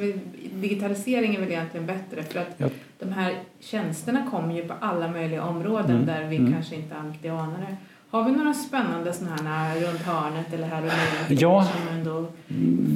digitalisering 0.54 1.36
är 1.36 1.40
väl 1.40 1.50
egentligen 1.50 1.86
bättre 1.86 2.24
för 2.24 2.40
att 2.40 2.56
ja. 2.58 2.68
de 3.00 3.12
här 3.12 3.34
tjänsterna 3.60 4.28
kommer 4.32 4.56
ju 4.56 4.68
på 4.68 4.74
alla 4.80 5.08
möjliga 5.08 5.44
områden 5.44 5.96
mm. 5.96 6.06
där 6.06 6.24
vi 6.24 6.36
mm. 6.36 6.54
kanske 6.54 6.76
inte 6.76 6.96
alltid 6.96 7.32
anar 7.32 7.60
det. 7.60 7.78
Har 8.18 8.24
vi 8.24 8.32
några 8.32 8.54
spännande 8.54 9.14
sådana 9.14 9.52
här 9.52 9.76
runt 9.76 10.02
hörnet 10.02 10.54
eller 10.54 10.68
här 10.68 10.84
och 10.84 10.90
nu 11.30 11.36
ja. 11.36 11.64
som 11.64 11.98
ändå 11.98 12.26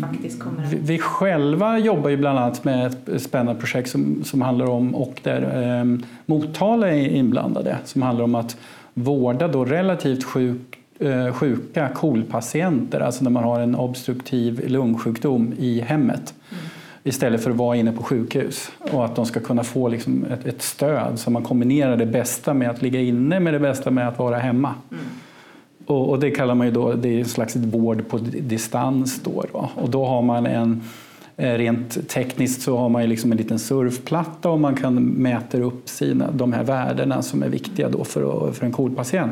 faktiskt 0.02 0.40
kommer 0.40 0.64
att... 0.64 0.74
vi, 0.74 0.78
vi 0.78 1.00
själva 1.00 1.80
jobbar 1.80 2.10
ju 2.10 2.18
bland 2.18 2.40
annat 2.40 2.64
med 2.64 2.86
ett 2.88 3.22
spännande 3.22 3.62
projekt 3.62 3.90
som, 3.90 4.24
som 4.24 4.42
handlar 4.42 4.66
om, 4.66 4.96
och 4.96 5.20
där 5.24 5.80
eh, 5.80 6.00
Motala 6.26 6.90
är 6.90 7.08
inblandade, 7.08 7.78
som 7.86 8.02
handlar 8.02 8.24
om 8.24 8.36
att 8.36 8.58
vårda 8.94 9.48
då 9.48 9.66
relativt 9.66 10.24
sjuk 10.24 10.78
Eh, 11.02 11.34
sjuka 11.34 11.90
KOL-patienter, 11.90 13.00
alltså 13.00 13.24
när 13.24 13.32
man 13.32 13.44
har 13.44 13.60
en 13.60 13.76
obstruktiv 13.76 14.70
lungsjukdom 14.70 15.54
i 15.58 15.82
hemmet 15.82 16.34
mm. 16.50 16.64
Istället 17.04 17.44
för 17.44 17.52
att 17.52 17.58
vara 17.58 17.76
inne 17.76 17.92
på 17.92 18.04
sjukhus 18.04 18.72
och 18.92 19.06
att 19.06 19.16
de 19.16 19.26
ska 19.26 19.40
kunna 19.40 19.64
få 19.64 19.88
liksom 19.88 20.26
ett, 20.26 20.46
ett, 20.46 20.62
stöd 20.62 21.20
så 21.20 21.32
man 21.32 21.44
kombinerar 21.44 21.98
det 21.98 22.06
bästa 22.06 22.54
med 22.54 22.70
att 22.70 22.82
ligga 22.82 23.02
inne 23.02 23.40
med 23.40 23.54
det 23.54 23.60
bästa 23.60 23.92
med 23.92 24.08
att 24.08 24.20
vara 24.20 24.38
hemma. 24.38 24.74
Mm. 24.92 25.04
Och, 25.86 26.10
och, 26.10 26.20
det 26.20 26.32
kallar 26.32 26.56
man 26.56 26.68
ju 26.68 26.74
då, 26.74 26.94
det 26.94 27.10
är 27.10 27.20
en 27.20 27.26
slags 27.26 27.56
vård 27.56 28.08
på 28.10 28.18
distans 28.18 29.22
då, 29.24 29.44
då. 29.52 29.70
och 29.76 29.90
då 29.90 30.06
har 30.06 30.22
man 30.22 30.46
en 30.46 30.82
eh, 31.38 31.54
Rent 31.54 32.10
tekniskt 32.10 32.62
så 32.62 32.78
har 32.78 32.90
man 32.90 33.02
ju 33.02 33.08
liksom 33.08 33.32
en 33.32 33.38
liten 33.38 33.60
surfplatta 33.60 34.50
och 34.50 34.60
man 34.60 34.76
kan 34.76 35.04
mäta 35.04 35.58
upp 35.58 35.90
sina, 35.90 36.32
de 36.32 36.54
här 36.54 36.64
värdena 36.64 37.22
som 37.22 37.44
är 37.44 37.50
viktiga 37.50 37.90
då 37.90 38.04
för, 38.04 38.52
för 38.52 38.66
en 38.66 38.72
KOL-patient. 38.72 39.32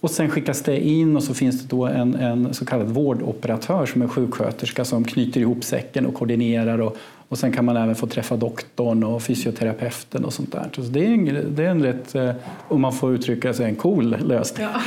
Och 0.00 0.10
sen 0.10 0.30
skickas 0.30 0.62
det 0.62 0.80
in 0.80 1.16
och 1.16 1.22
så 1.22 1.34
finns 1.34 1.62
det 1.62 1.76
då 1.76 1.86
en, 1.86 2.14
en 2.14 2.54
så 2.54 2.66
kallad 2.66 2.88
vårdoperatör 2.88 3.86
som 3.86 4.02
är 4.02 4.08
sjuksköterska 4.08 4.84
som 4.84 5.04
knyter 5.04 5.40
ihop 5.40 5.64
säcken 5.64 6.06
och 6.06 6.14
koordinerar. 6.14 6.80
Och, 6.80 6.96
och 7.28 7.38
sen 7.38 7.52
kan 7.52 7.64
man 7.64 7.76
även 7.76 7.94
få 7.94 8.06
träffa 8.06 8.36
doktorn 8.36 9.04
och 9.04 9.22
fysioterapeuten 9.22 10.24
och 10.24 10.32
sånt 10.32 10.52
där. 10.52 10.68
Så 10.72 10.80
det 10.80 11.06
är 11.06 11.10
en, 11.10 11.54
det 11.54 11.64
är 11.64 11.70
en 11.70 11.82
rätt, 11.82 12.14
eh, 12.14 12.30
om 12.68 12.80
man 12.80 12.92
får 12.92 13.14
uttrycka 13.14 13.54
sig, 13.54 13.66
en 13.66 13.76
cool 13.76 14.16
lösning. 14.20 14.66
Ja. 14.72 14.80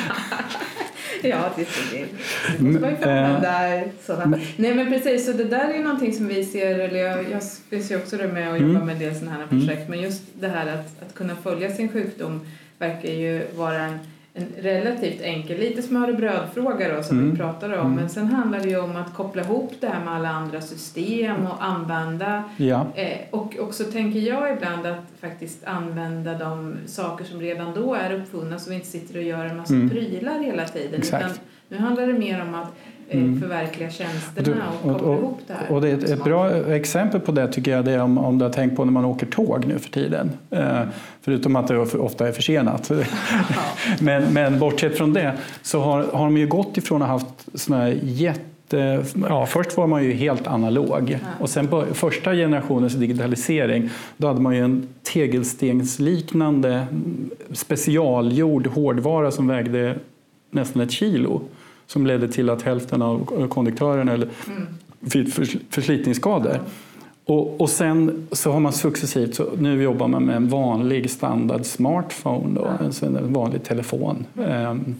ja, 1.30 1.50
det, 1.56 1.68
det, 1.91 2.06
det 2.58 2.80
man 2.80 2.89
ju 3.77 3.91
sådana. 4.06 4.39
Nej 4.58 4.75
men 4.75 4.88
precis, 4.91 5.25
så 5.25 5.32
det 5.32 5.44
där 5.44 5.70
är 5.70 5.84
någonting 5.84 6.13
som 6.13 6.27
vi 6.27 6.46
ser, 6.46 6.80
eller 6.80 7.00
jag, 7.00 7.25
jag 7.70 7.82
ju 7.91 7.98
också 7.98 8.15
med 8.15 8.51
och 8.51 8.58
jobbar 8.58 8.75
mm. 8.75 8.86
med 8.86 8.94
en 8.94 9.00
del 9.00 9.15
sådana 9.15 9.38
här 9.38 9.48
projekt, 9.48 9.88
mm. 9.88 9.89
men 9.89 10.01
just 10.01 10.24
det 10.34 10.48
här 10.48 10.68
att, 10.68 11.01
att 11.01 11.15
kunna 11.15 11.36
följa 11.36 11.72
sin 11.72 11.89
sjukdom 11.89 12.41
verkar 12.77 13.10
ju 13.10 13.48
vara 13.56 13.82
en 13.82 14.00
en 14.33 14.47
relativt 14.57 15.21
enkel, 15.21 15.59
lite 15.59 15.81
smör 15.81 16.09
och 16.09 16.15
brödfråga 16.15 16.95
då 16.95 17.03
som 17.03 17.19
mm. 17.19 17.31
vi 17.31 17.38
pratade 17.38 17.79
om. 17.79 17.85
Mm. 17.85 17.95
Men 17.95 18.09
sen 18.09 18.27
handlar 18.27 18.59
det 18.59 18.69
ju 18.69 18.79
om 18.79 18.95
att 18.95 19.13
koppla 19.13 19.41
ihop 19.41 19.73
det 19.79 19.88
här 19.88 20.05
med 20.05 20.13
alla 20.13 20.29
andra 20.29 20.61
system 20.61 21.47
och 21.47 21.63
använda. 21.63 22.43
Ja. 22.57 22.88
Eh, 22.95 23.17
och 23.31 23.57
också 23.59 23.83
tänker 23.83 24.19
jag 24.19 24.57
ibland 24.57 24.85
att 24.85 25.05
faktiskt 25.21 25.63
använda 25.63 26.38
de 26.38 26.75
saker 26.85 27.25
som 27.25 27.41
redan 27.41 27.73
då 27.73 27.93
är 27.93 28.13
uppfunna 28.13 28.59
så 28.59 28.69
vi 28.69 28.75
inte 28.75 28.88
sitter 28.88 29.17
och 29.17 29.23
gör 29.23 29.45
en 29.45 29.57
massa 29.57 29.73
mm. 29.73 29.89
prylar 29.89 30.39
hela 30.39 30.65
tiden. 30.65 31.00
Exakt. 31.00 31.25
Utan 31.25 31.38
nu 31.69 31.77
handlar 31.77 32.07
det 32.07 32.13
mer 32.13 32.41
om 32.41 32.55
att 32.55 32.73
mm. 33.20 33.41
förverkliga 33.41 33.89
tjänsterna 33.89 34.63
och, 34.84 34.91
koppla 34.91 35.13
ihop 35.13 35.39
det 35.48 35.53
här. 35.53 35.72
Och 35.72 35.82
det 35.82 35.89
är 35.89 35.98
ett, 35.98 36.10
ett, 36.10 36.24
bra 36.24 36.50
exempel 36.74 37.22
på 37.22 37.32
det 37.32 37.48
tycker 37.48 37.72
jag 37.72 37.86
det 37.86 37.91
är 37.91 38.01
om, 38.01 38.18
om 38.18 38.38
du 38.38 38.46
har 38.46 38.51
tänkt 38.51 38.75
på 38.75 38.86
när 38.86 38.91
man 38.91 39.06
åker 39.06 39.25
tåg 39.25 39.65
nu 39.65 39.80
för 39.80 39.89
tiden. 39.89 40.32
Eh, 40.50 40.82
förutom 41.22 41.56
att 41.56 41.68
det 41.68 41.77
ofta 41.77 42.27
är 42.27 42.32
försenat. 42.32 42.91
men, 44.00 44.34
men 44.34 44.60
bortsett 44.60 44.98
från 44.98 45.13
det 45.13 45.34
så 45.62 45.80
har, 45.80 46.03
har 46.03 46.25
de 46.25 46.38
ju 46.38 46.48
gått 46.48 46.77
ifrån 46.77 47.01
att 47.01 47.08
ha 47.08 47.15
haft 47.15 47.46
sådana 47.53 47.84
här 47.84 48.00
jätte 48.01 48.46
Ja, 49.30 49.46
först 49.46 49.77
var 49.77 49.88
man 49.88 50.03
ju 50.03 50.13
helt 50.13 50.48
analog 50.48 51.20
och 51.39 51.50
sen 51.50 51.68
första 51.94 52.34
generationens 52.34 52.94
digitalisering 52.94 53.89
då 54.18 54.27
hade 54.27 54.41
man 54.41 54.56
ju 54.56 54.63
en 54.63 54.88
tegelstensliknande 55.03 56.86
specialgjord 57.51 58.68
hårdvara 58.68 59.32
som 59.32 59.48
vägde 59.48 59.96
nästan 60.51 60.82
ett 60.82 60.91
kilo 60.91 61.41
som 61.91 62.07
ledde 62.07 62.27
till 62.27 62.50
att 62.50 62.62
hälften 62.62 63.01
av 63.01 63.48
konduktörerna 63.48 64.13
mm. 64.13 64.27
fick 65.01 65.33
förslitningsskador. 65.69 66.60
Och, 67.25 67.62
och 67.62 67.69
sen 67.69 68.27
så 68.31 68.51
har 68.51 68.60
man 68.60 68.74
successivt, 68.74 69.36
så 69.36 69.50
nu 69.57 69.83
jobbar 69.83 70.07
man 70.07 70.25
med 70.25 70.36
en 70.36 70.48
vanlig 70.48 71.10
standard 71.10 71.65
smartphone, 71.65 72.55
då, 72.55 72.65
mm. 72.65 72.86
alltså 72.86 73.05
en 73.05 73.33
vanlig 73.33 73.63
telefon. 73.63 74.25
Mm. 74.38 74.95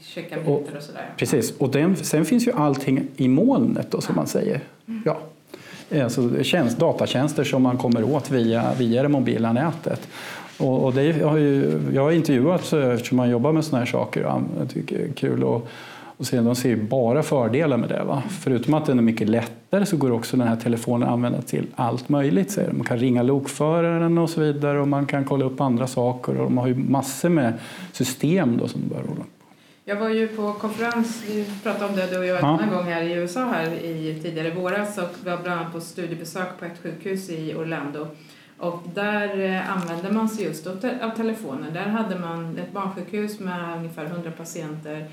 Checka 0.00 0.36
och, 0.46 0.50
och 0.50 0.82
sådär. 0.82 1.10
Precis, 1.16 1.56
och 1.58 1.70
den, 1.70 1.96
sen 1.96 2.24
finns 2.24 2.46
ju 2.46 2.52
allting 2.52 3.06
i 3.16 3.28
molnet 3.28 3.90
då, 3.90 4.00
som 4.00 4.16
man 4.16 4.26
säger. 4.26 4.60
Mm. 4.88 5.02
Ja. 5.04 5.18
Alltså 6.02 6.42
tjänst, 6.42 6.78
datatjänster 6.78 7.44
som 7.44 7.62
man 7.62 7.78
kommer 7.78 8.02
åt 8.02 8.30
via, 8.30 8.74
via 8.78 9.02
det 9.02 9.08
mobila 9.08 9.52
nätet. 9.52 10.08
Och, 10.58 10.84
och 10.84 10.92
det 10.92 11.22
har 11.22 11.36
ju, 11.36 11.80
jag 11.94 12.02
har 12.02 12.12
intervjuat 12.12 12.72
eftersom 12.72 13.16
man 13.16 13.30
jobbar 13.30 13.52
med 13.52 13.64
sådana 13.64 13.84
här 13.84 13.92
saker. 13.92 14.20
Jag 14.58 14.70
tycker 14.70 14.98
det 14.98 15.04
är 15.04 15.12
kul. 15.12 15.44
Och, 15.44 15.68
och 16.18 16.26
sen, 16.26 16.44
de 16.44 16.56
ser 16.56 16.68
ju 16.68 16.82
bara 16.82 17.22
fördelar 17.22 17.76
med 17.76 17.88
det. 17.88 18.04
Va? 18.04 18.22
Förutom 18.28 18.74
att 18.74 18.86
den 18.86 18.98
är 18.98 19.02
mycket 19.02 19.28
lättare 19.28 19.86
så 19.86 19.96
går 19.96 20.10
också 20.10 20.36
den 20.36 20.48
här 20.48 20.56
telefonen 20.56 21.08
att 21.08 21.12
använda 21.12 21.42
till 21.42 21.66
allt 21.74 22.08
möjligt. 22.08 22.50
Säger 22.50 22.72
Man 22.72 22.86
kan 22.86 22.98
ringa 22.98 23.22
lokföraren 23.22 24.18
och 24.18 24.30
så 24.30 24.40
vidare 24.40 24.80
och 24.80 24.88
man 24.88 25.06
kan 25.06 25.24
kolla 25.24 25.44
upp 25.44 25.60
andra 25.60 25.86
saker. 25.86 26.36
Och 26.36 26.44
de 26.44 26.58
har 26.58 26.66
ju 26.66 26.74
massor 26.74 27.28
med 27.28 27.52
system 27.92 28.56
då 28.56 28.68
som 28.68 28.80
bör 28.88 28.96
hålla 29.08 29.24
jag 29.88 29.96
var 29.96 30.08
ju 30.08 30.28
på 30.28 30.52
konferens, 30.52 31.24
vi 31.26 31.46
pratade 31.62 31.84
om 31.84 31.96
det 31.96 32.06
du 32.06 32.18
och 32.18 32.26
jag 32.26 32.40
ja. 32.42 32.60
en 32.62 32.70
gång 32.70 32.84
här 32.84 33.02
i 33.02 33.12
USA 33.12 33.44
här 33.44 33.70
i 33.72 34.20
tidigare 34.22 34.50
våras 34.50 34.98
och 34.98 35.10
var 35.24 35.42
bland 35.42 35.60
annat 35.60 35.72
på 35.72 35.80
studiebesök 35.80 36.48
på 36.58 36.64
ett 36.64 36.82
sjukhus 36.82 37.30
i 37.30 37.54
Orlando. 37.54 38.06
Och 38.58 38.82
där 38.94 39.40
eh, 39.40 39.76
använde 39.76 40.12
man 40.12 40.28
sig 40.28 40.44
just 40.44 40.66
av 40.66 41.10
telefonen. 41.16 41.72
Där 41.72 41.86
hade 41.86 42.18
man 42.18 42.58
ett 42.58 42.72
barnsjukhus 42.72 43.40
med 43.40 43.76
ungefär 43.76 44.04
100 44.04 44.30
patienter 44.36 45.06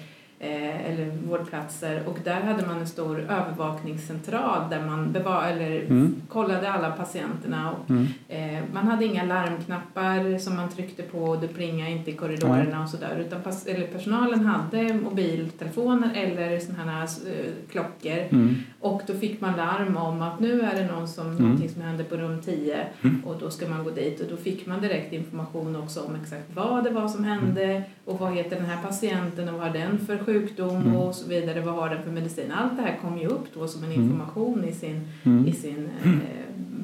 eller 0.45 1.11
vårdplatser 1.27 2.03
och 2.07 2.17
där 2.23 2.41
hade 2.41 2.65
man 2.67 2.79
en 2.79 2.87
stor 2.87 3.19
övervakningscentral 3.19 4.69
där 4.69 4.85
man 4.85 5.11
bevar 5.11 5.47
eller 5.47 5.81
mm. 5.81 6.15
kollade 6.29 6.71
alla 6.71 6.91
patienterna. 6.91 7.71
Och, 7.71 7.89
mm. 7.89 8.07
eh, 8.29 8.63
man 8.73 8.87
hade 8.87 9.05
inga 9.05 9.23
larmknappar 9.23 10.37
som 10.37 10.55
man 10.55 10.69
tryckte 10.69 11.03
på 11.03 11.17
och 11.17 11.39
det 11.41 11.47
plingade 11.47 11.91
inte 11.91 12.11
i 12.11 12.13
korridorerna 12.13 12.77
Nej. 12.77 12.83
och 12.83 12.89
sådär 12.89 13.25
utan 13.27 13.41
eller 13.67 13.87
personalen 13.87 14.45
hade 14.45 14.93
mobiltelefoner 14.93 16.11
eller 16.15 16.59
sådana 16.59 16.91
här 16.91 17.03
eh, 17.03 17.71
klockor 17.71 18.19
mm. 18.29 18.55
Och 18.85 19.01
då 19.07 19.13
fick 19.13 19.41
man 19.41 19.57
larm 19.57 19.97
om 19.97 20.21
att 20.21 20.39
nu 20.39 20.61
är 20.61 20.75
det 20.75 20.91
någon 20.91 21.07
som, 21.07 21.37
mm. 21.37 21.69
som 21.69 21.81
händer 21.81 22.03
på 22.03 22.15
rum 22.15 22.41
10 22.45 22.77
mm. 23.01 23.25
och 23.25 23.35
då 23.39 23.49
ska 23.49 23.67
man 23.67 23.83
gå 23.83 23.89
dit 23.89 24.21
och 24.21 24.27
då 24.29 24.37
fick 24.37 24.65
man 24.65 24.81
direkt 24.81 25.13
information 25.13 25.75
också 25.75 26.01
om 26.01 26.15
exakt 26.23 26.43
vad 26.53 26.83
det 26.83 26.89
var 26.89 27.07
som 27.07 27.23
hände 27.23 27.63
mm. 27.63 27.83
och 28.05 28.19
vad 28.19 28.33
heter 28.33 28.55
den 28.55 28.65
här 28.65 28.83
patienten 28.83 29.49
och 29.49 29.53
vad 29.53 29.63
har 29.63 29.73
den 29.73 29.99
för 29.99 30.17
sjukdom 30.17 30.75
mm. 30.75 30.95
och 30.95 31.15
så 31.15 31.29
vidare, 31.29 31.61
vad 31.61 31.75
har 31.75 31.89
den 31.89 32.03
för 32.03 32.11
medicin? 32.11 32.51
Allt 32.51 32.77
det 32.77 32.81
här 32.81 32.97
kommer 33.01 33.21
ju 33.21 33.27
upp 33.27 33.45
då 33.53 33.67
som 33.67 33.83
en 33.83 33.91
mm. 33.91 34.03
information 34.03 34.57
mm. 34.57 34.69
i 34.69 34.73
sin, 34.73 35.07
mm. 35.23 35.47
i 35.47 35.51
sin 35.53 35.89
eh, 36.03 36.11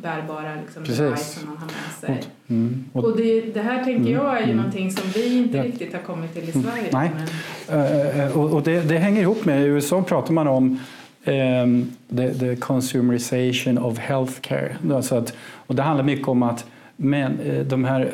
bärbara 0.02 0.56
liksom, 0.56 0.84
device 0.84 1.34
som 1.34 1.50
man 1.50 1.58
har 1.58 1.66
med 1.66 1.92
sig. 2.00 2.24
Mm. 2.48 2.86
Och, 2.94 3.04
och 3.04 3.18
det, 3.18 3.42
det, 3.42 3.62
här 3.62 3.84
tänker 3.84 4.12
jag 4.12 4.38
är 4.38 4.40
ju 4.40 4.44
mm. 4.44 4.58
någonting 4.58 4.92
som 4.92 5.10
vi 5.16 5.38
inte 5.38 5.58
ja. 5.58 5.64
riktigt 5.64 5.94
har 5.94 6.02
kommit 6.02 6.34
till 6.34 6.50
i 6.50 6.52
Sverige. 6.52 6.90
Nej. 6.92 7.12
Men... 7.68 8.28
Uh, 8.28 8.38
och, 8.38 8.54
och 8.54 8.64
det, 8.64 8.82
det, 8.82 8.98
hänger 8.98 9.22
ihop 9.22 9.46
med, 9.46 9.62
i 9.62 9.66
USA 9.66 10.04
pratar 10.04 10.34
man 10.34 10.48
om 10.48 10.80
um, 11.26 11.92
the, 12.10 12.34
the 12.34 12.56
consumerization 12.56 13.78
of 13.78 14.00
healthcare. 14.00 14.76
Alltså 14.94 15.16
att, 15.16 15.34
och 15.68 15.76
det 15.76 15.82
handlar 15.82 16.04
mycket 16.04 16.28
om 16.28 16.44
att 16.44 16.66
men, 16.96 17.40
eh, 17.40 17.66
de 17.66 17.86
här 17.86 18.12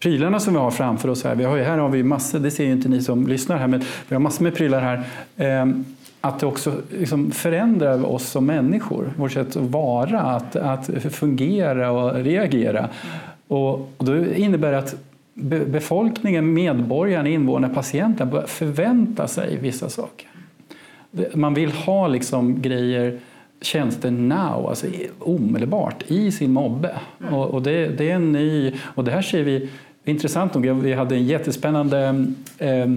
prylarna 0.00 0.40
som 0.40 0.54
vi 0.54 0.58
har 0.58 0.70
framför 0.70 1.08
oss 1.08 1.24
här. 1.24 1.34
Vi 1.34 1.44
har 1.44 1.56
ju, 1.56 1.62
här 1.62 1.78
har 1.78 1.88
vi 1.88 2.02
massor, 2.02 2.38
det 2.38 2.50
ser 2.50 2.64
ju 2.64 2.72
inte 2.72 2.88
ni 2.88 3.02
som 3.02 3.26
lyssnar 3.26 3.56
här, 3.56 3.66
men 3.66 3.80
vi 4.08 4.14
har 4.14 4.20
massor 4.20 4.44
med 4.44 4.54
prylar 4.54 4.80
här. 5.36 5.62
Um, 5.62 5.84
att 6.20 6.40
det 6.40 6.46
också 6.46 6.72
liksom 6.98 7.30
förändrar 7.30 8.04
oss 8.04 8.28
som 8.28 8.46
människor, 8.46 9.12
vårt 9.16 9.32
sätt 9.32 9.56
att 9.56 9.56
vara, 9.56 10.20
att, 10.20 10.56
att 10.56 10.86
fungera 11.10 11.90
och 11.90 12.14
reagera. 12.14 12.88
Och, 13.48 13.72
och 13.96 14.04
då 14.04 14.26
innebär 14.26 14.72
det 14.72 14.78
att 14.78 14.94
befolkningen, 15.66 16.54
medborgarna, 16.54 17.28
invånarna, 17.28 17.74
patienten 17.74 18.30
börjar 18.30 18.46
förvänta 18.46 19.28
sig 19.28 19.56
vissa 19.56 19.88
saker. 19.88 20.28
Man 21.34 21.54
vill 21.54 21.72
ha 21.72 22.08
liksom 22.08 22.62
grejer, 22.62 23.18
tjänster 23.60 24.10
now, 24.10 24.66
alltså 24.68 24.86
omedelbart, 25.18 26.04
i 26.06 26.32
sin 26.32 26.52
mobbe. 26.52 26.90
Mm. 27.20 27.34
Och, 27.34 27.50
och 27.50 27.62
det, 27.62 27.86
det, 27.86 28.10
är 28.10 28.14
en 28.14 28.32
ny, 28.32 28.72
och 28.94 29.04
det 29.04 29.10
här 29.10 29.22
ser 29.22 29.42
vi 29.42 29.68
Intressant 30.04 30.54
nog, 30.54 30.82
vi 30.82 30.92
hade 30.92 31.14
en 31.14 31.26
jättespännande 31.26 32.24
eh, 32.58 32.90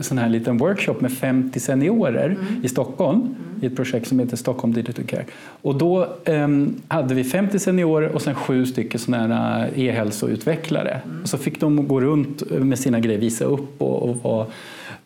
sån 0.00 0.18
här 0.18 0.28
liten 0.28 0.58
workshop 0.58 0.94
med 1.00 1.12
50 1.12 1.60
seniorer 1.60 2.26
mm. 2.26 2.64
i 2.64 2.68
Stockholm 2.68 3.20
mm. 3.20 3.51
I 3.62 3.66
ett 3.66 3.76
projekt 3.76 4.08
som 4.08 4.18
heter 4.18 4.36
Stockholm 4.36 4.72
Digital 4.72 5.04
Care. 5.04 5.24
Och 5.62 5.74
då 5.74 6.08
eh, 6.24 6.48
hade 6.88 7.14
vi 7.14 7.24
50 7.24 7.58
seniorer 7.58 8.08
och 8.08 8.22
sen 8.22 8.34
sju 8.34 8.66
stycken 8.66 9.00
såna 9.00 9.66
e-hälsoutvecklare. 9.74 11.00
Mm. 11.04 11.26
Så 11.26 11.38
fick 11.38 11.60
de 11.60 11.88
gå 11.88 12.00
runt 12.00 12.50
med 12.50 12.78
sina 12.78 13.00
grejer, 13.00 13.18
visa 13.18 13.44
upp 13.44 13.82
och, 13.82 14.08
och 14.08 14.16
vara 14.16 14.46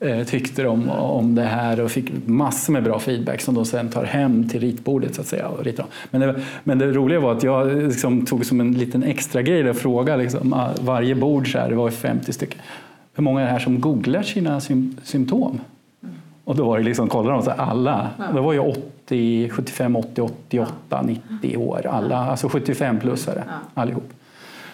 Eh, 0.00 0.24
tyckte 0.24 0.66
om, 0.66 0.90
om 0.90 1.34
det 1.34 1.42
här 1.42 1.80
och 1.80 1.90
fick 1.90 2.12
massor 2.26 2.72
med 2.72 2.84
bra 2.84 2.98
feedback 2.98 3.40
som 3.40 3.54
de 3.54 3.64
sen 3.64 3.88
tar 3.88 4.04
hem 4.04 4.48
till 4.48 4.60
ritbordet. 4.60 5.14
Så 5.14 5.20
att 5.20 5.26
säga, 5.26 5.48
och 5.48 5.64
ritar. 5.64 5.86
Men, 6.10 6.20
det, 6.20 6.42
men 6.64 6.78
det 6.78 6.92
roliga 6.92 7.20
var 7.20 7.32
att 7.32 7.42
jag 7.42 7.82
liksom 7.82 8.26
tog 8.26 8.46
som 8.46 8.60
en 8.60 8.72
liten 8.72 9.02
extra 9.02 9.42
grej 9.42 9.70
och 9.70 9.76
frågade 9.76 10.22
liksom, 10.22 10.52
ah, 10.52 10.70
varje 10.80 11.14
bord, 11.14 11.52
så 11.52 11.58
här, 11.58 11.68
det 11.68 11.74
var 11.74 11.90
50 11.90 12.32
stycken, 12.32 12.60
hur 13.14 13.22
många 13.22 13.40
är 13.40 13.44
det 13.44 13.50
här 13.50 13.58
som 13.58 13.80
googlar 13.80 14.22
sina 14.22 14.60
symptom? 15.02 15.60
Och 16.46 16.56
då 16.56 16.64
var 16.66 16.78
det 16.78 16.84
liksom, 16.84 17.08
kollade 17.08 17.36
de 17.36 17.42
så 17.42 17.50
alla, 17.50 18.10
det 18.34 18.40
var 18.40 18.52
ju 18.52 18.58
80, 18.58 19.48
75, 19.48 19.96
80, 19.96 20.20
88, 20.20 21.02
90 21.02 21.56
år, 21.56 21.86
alla, 21.86 22.16
alltså 22.16 22.48
75 22.48 23.00
plussare 23.00 23.44
allihop. 23.74 24.12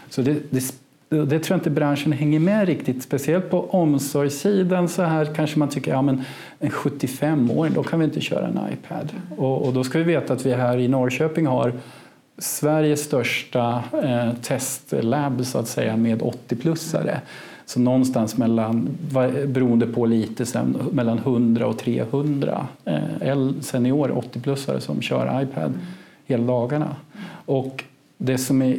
Så 0.09 0.23
det, 0.23 0.37
det 0.51 0.75
det 1.17 1.39
tror 1.39 1.55
jag 1.55 1.59
inte 1.59 1.71
branschen 1.71 2.13
hänger 2.13 2.41
med 2.41 2.67
riktigt. 2.67 3.03
Speciellt 3.03 3.51
på 3.51 3.71
omsorgssidan 3.71 4.89
så 4.89 5.03
här 5.03 5.35
kanske 5.35 5.59
man 5.59 5.69
tycker 5.69 5.91
ja, 5.91 6.03
men 6.03 6.25
en 6.59 6.71
75-åring, 6.71 7.75
då 7.75 7.83
kan 7.83 7.99
vi 7.99 8.05
inte 8.05 8.21
köra 8.21 8.47
en 8.47 8.61
iPad. 8.73 9.13
Och, 9.37 9.67
och, 9.67 9.73
då 9.73 9.85
ska 9.85 9.99
vi 9.99 10.05
veta 10.05 10.33
att 10.33 10.47
vi 10.47 10.53
här 10.53 10.79
i 10.79 10.89
Norrköping 10.89 11.47
har 11.47 11.73
Sveriges 12.39 13.01
största 13.01 13.83
eh, 14.03 14.33
testlab 14.43 15.45
så 15.45 15.59
att 15.59 15.69
säga 15.69 15.97
med 15.97 16.23
80-plussare. 16.23 17.19
Så 17.73 17.81
någonstans 17.81 18.37
mellan, 18.37 18.89
beroende 19.47 19.87
på 19.87 20.07
lite, 20.07 20.47
sen, 20.47 20.77
mellan 20.93 21.19
100 21.19 21.67
och 21.67 21.79
300 21.79 22.67
eh, 22.85 23.51
senior 23.61 24.09
80-plussare 24.09 24.79
som 24.79 25.03
kör 25.03 25.43
iPad 25.43 25.73
hela 26.27 26.45
dagarna. 26.45 26.97
Och 27.47 27.85
det 28.19 28.39
som 28.39 28.63
är 28.63 28.77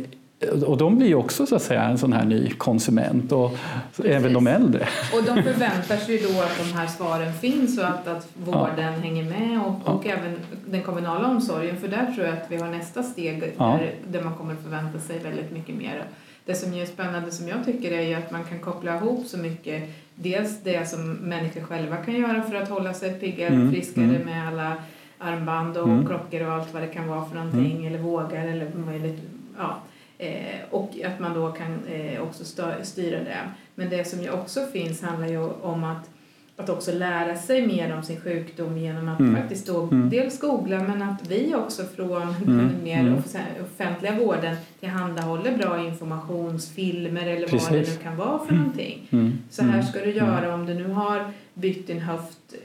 och 0.66 0.78
de 0.78 0.98
blir 0.98 1.08
ju 1.08 1.16
också 1.16 1.46
så 1.46 1.56
att 1.56 1.62
säga 1.62 1.84
en 1.84 1.98
sån 1.98 2.14
här 2.14 2.26
ny 2.26 2.50
konsument 2.50 3.32
och 3.32 3.58
Precis. 3.96 4.12
även 4.12 4.34
de 4.34 4.48
äldre. 4.48 4.88
Och 5.14 5.24
de 5.24 5.44
förväntar 5.44 5.98
sig 5.98 6.18
då 6.18 6.42
att 6.42 6.58
de 6.58 6.78
här 6.78 6.88
svaren 6.88 7.34
finns 7.34 7.78
och 7.80 7.86
att, 7.86 8.08
att 8.08 8.28
vården 8.46 8.94
ja. 8.94 9.00
hänger 9.00 9.24
med 9.24 9.62
och, 9.62 9.76
ja. 9.86 9.92
och 9.92 10.08
även 10.08 10.36
den 10.66 10.82
kommunala 10.82 11.28
omsorgen 11.28 11.78
för 11.78 11.88
där 11.88 12.12
tror 12.16 12.28
jag 12.28 12.38
att 12.38 12.46
vi 12.52 12.58
har 12.58 12.68
nästa 12.68 13.04
steg 13.04 13.54
ja. 13.58 13.80
där, 13.80 13.96
där 14.12 14.24
man 14.24 14.36
kommer 14.36 14.56
förvänta 14.56 15.00
sig 15.00 15.20
väldigt 15.20 15.52
mycket 15.52 15.76
mer. 15.76 16.06
Det 16.46 16.56
som 16.56 16.74
är 16.74 16.86
spännande 16.86 17.32
som 17.32 17.48
jag 17.48 17.66
tycker 17.66 17.92
är 17.92 18.18
att 18.18 18.32
man 18.32 18.44
kan 18.44 18.60
koppla 18.60 18.98
ihop 18.98 19.26
så 19.26 19.38
mycket 19.38 19.84
dels 20.16 20.60
det 20.64 20.90
som 20.90 21.14
människor 21.14 21.62
själva 21.62 21.98
kan 21.98 22.14
göra 22.14 22.44
för 22.44 22.56
att 22.56 22.70
hålla 22.70 22.94
sig 22.94 23.20
piggare 23.20 23.50
och 23.50 23.56
mm. 23.56 23.72
friskare 23.72 24.06
mm. 24.06 24.22
med 24.22 24.48
alla 24.48 24.76
armband 25.18 25.78
och 25.78 25.90
mm. 25.90 26.08
klockor 26.08 26.42
och 26.42 26.54
allt 26.54 26.74
vad 26.74 26.82
det 26.82 26.88
kan 26.88 27.08
vara 27.08 27.26
för 27.26 27.36
någonting 27.36 27.78
mm. 27.78 27.88
eller 27.88 28.00
vågar 28.00 28.48
eller 28.48 28.72
möjligt 28.74 29.20
ja 29.58 29.82
Eh, 30.24 30.60
och 30.70 30.92
att 31.06 31.20
man 31.20 31.34
då 31.34 31.52
kan 31.52 31.86
eh, 31.88 32.22
också 32.22 32.44
styra 32.84 33.20
det. 33.20 33.40
Men 33.76 33.90
det 33.90 34.06
som 34.06 34.22
ju 34.22 34.32
också 34.32 34.66
finns 34.66 35.02
handlar 35.02 35.28
ju 35.28 35.44
om 35.50 35.84
att, 35.84 36.10
att 36.58 36.70
också 36.70 36.92
lära 36.92 37.36
sig 37.36 37.68
mer 37.68 37.96
om 37.96 38.04
sin 38.04 38.22
sjukdom 38.22 38.78
genom 38.78 39.10
att 39.10 39.20
mm. 39.20 39.36
faktiskt 39.36 39.68
då 39.68 39.82
mm. 39.84 40.10
dels 40.10 40.40
googla 40.40 40.80
men 40.80 41.02
att 41.02 41.28
vi 41.32 41.56
också 41.56 41.84
från 41.84 42.22
mm. 42.22 42.58
den 42.58 42.84
mer 42.84 43.00
mm. 43.00 43.22
offentliga 43.64 44.20
vården 44.20 44.56
tillhandahåller 44.80 45.58
bra 45.58 45.86
informationsfilmer 45.86 47.28
eller 47.28 47.48
Precis. 47.48 47.70
vad 47.70 47.80
det 47.80 47.90
nu 47.90 47.98
kan 48.04 48.18
vara 48.18 48.40
för 48.40 48.52
mm. 48.52 48.58
någonting. 48.58 49.08
Mm. 49.12 49.34
Så 49.50 49.64
här 49.64 49.82
ska 49.82 50.00
du 50.00 50.12
göra 50.12 50.54
om 50.54 50.66
du 50.66 50.74
nu 50.74 50.88
har 50.88 51.32
bytt 51.54 51.88
din 51.88 52.00
höft 52.00 52.56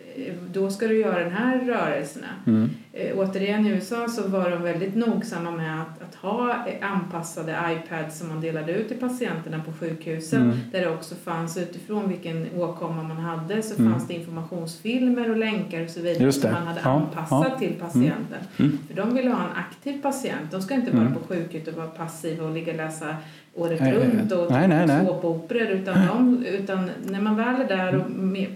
då 0.52 0.70
ska 0.70 0.87
du 0.87 0.98
göra 0.98 1.24
de 1.24 1.31
här 1.31 1.59
rörelserna. 1.59 2.26
Mm. 2.46 2.70
Eh, 2.92 3.18
återigen 3.18 3.66
i 3.66 3.70
USA 3.70 4.09
så 4.09 4.28
var 4.28 4.50
de 4.50 4.62
väldigt 4.62 4.94
nogsamma 4.94 5.50
med 5.50 5.83
att, 5.83 6.02
att 6.02 6.14
ha 6.14 6.66
anpassade 6.81 7.59
iPads 7.68 8.18
som 8.18 8.28
man 8.28 8.40
delade 8.40 8.72
ut 8.72 8.88
till 8.88 8.96
patienterna 8.96 9.61
på 9.64 9.72
sjukhusen 9.72 10.42
mm. 10.42 10.59
där 10.72 10.81
det 10.81 10.90
också 10.90 11.14
fanns 11.14 11.57
utifrån 11.57 12.09
vilken 12.09 12.46
åkomma 12.57 13.02
man 13.02 13.16
hade 13.16 13.62
så 13.62 13.78
mm. 13.78 13.92
fanns 13.92 14.09
det 14.09 14.14
informationsfilmer 14.14 15.31
och 15.31 15.37
länkar 15.37 15.85
och 15.85 15.90
så 15.90 16.00
vidare 16.00 16.33
som 16.33 16.52
man 16.52 16.66
hade 16.66 16.81
ja. 16.85 16.90
anpassat 16.90 17.46
ja. 17.50 17.59
till 17.59 17.74
patienten. 17.74 18.38
Mm. 18.57 18.70
Mm. 18.70 18.78
För 18.88 18.94
de 18.94 19.14
ville 19.14 19.31
ha 19.31 19.44
en 19.44 19.57
aktiv 19.57 20.02
patient. 20.02 20.50
De 20.50 20.62
ska 20.62 20.74
inte 20.74 20.90
vara 20.90 21.07
mm. 21.07 21.14
på 21.14 21.20
sjukhuset 21.28 21.68
och 21.68 21.74
vara 21.74 21.87
passiva 21.87 22.44
och 22.44 22.54
ligga 22.54 22.72
och 22.72 22.78
läsa 22.78 23.16
året 23.59 23.81
nej, 23.81 23.92
runt 23.92 24.33
och 24.33 24.51
nej, 24.51 24.68
nej, 24.68 24.87
nej. 24.87 25.07
såpoperor 25.07 25.68
utan, 25.68 26.07
de, 26.07 26.44
utan 26.47 26.90
när 27.11 27.21
man 27.21 27.37
väl 27.37 27.61
är 27.61 27.68
där 27.68 27.97
och 27.97 28.05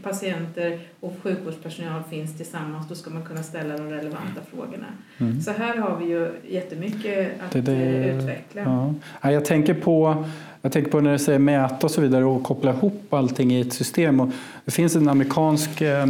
patienter 0.03 0.79
och 1.01 1.17
sjukvårdspersonal 1.23 2.03
finns 2.11 2.37
tillsammans 2.37 2.89
då 2.89 2.95
ska 2.95 3.11
man 3.11 3.25
kunna 3.25 3.43
ställa 3.43 3.77
de 3.77 3.91
relevanta 3.91 4.41
frågorna. 4.55 4.87
Mm. 5.19 5.41
Så 5.41 5.51
här 5.51 5.77
har 5.77 5.97
vi 5.97 6.05
ju 6.05 6.29
jättemycket 6.49 7.43
att 7.43 7.51
det, 7.51 7.61
det, 7.61 7.73
eh, 7.73 8.19
utveckla. 8.19 8.95
Ja. 9.23 9.31
Jag, 9.31 9.45
tänker 9.45 9.75
på, 9.75 10.25
jag 10.63 10.73
tänker 10.73 10.91
på 10.91 11.01
när 11.01 11.13
du 11.13 11.19
säger 11.19 11.39
mäta 11.39 11.87
och 11.87 11.91
så 11.91 12.01
vidare 12.01 12.25
och 12.25 12.43
koppla 12.43 12.71
ihop 12.71 13.15
allting 13.15 13.53
i 13.53 13.61
ett 13.61 13.73
system. 13.73 14.21
Och 14.21 14.31
det 14.65 14.71
finns 14.71 14.97
en 14.97 15.09
amerikansk 15.09 15.81
eh, 15.81 16.07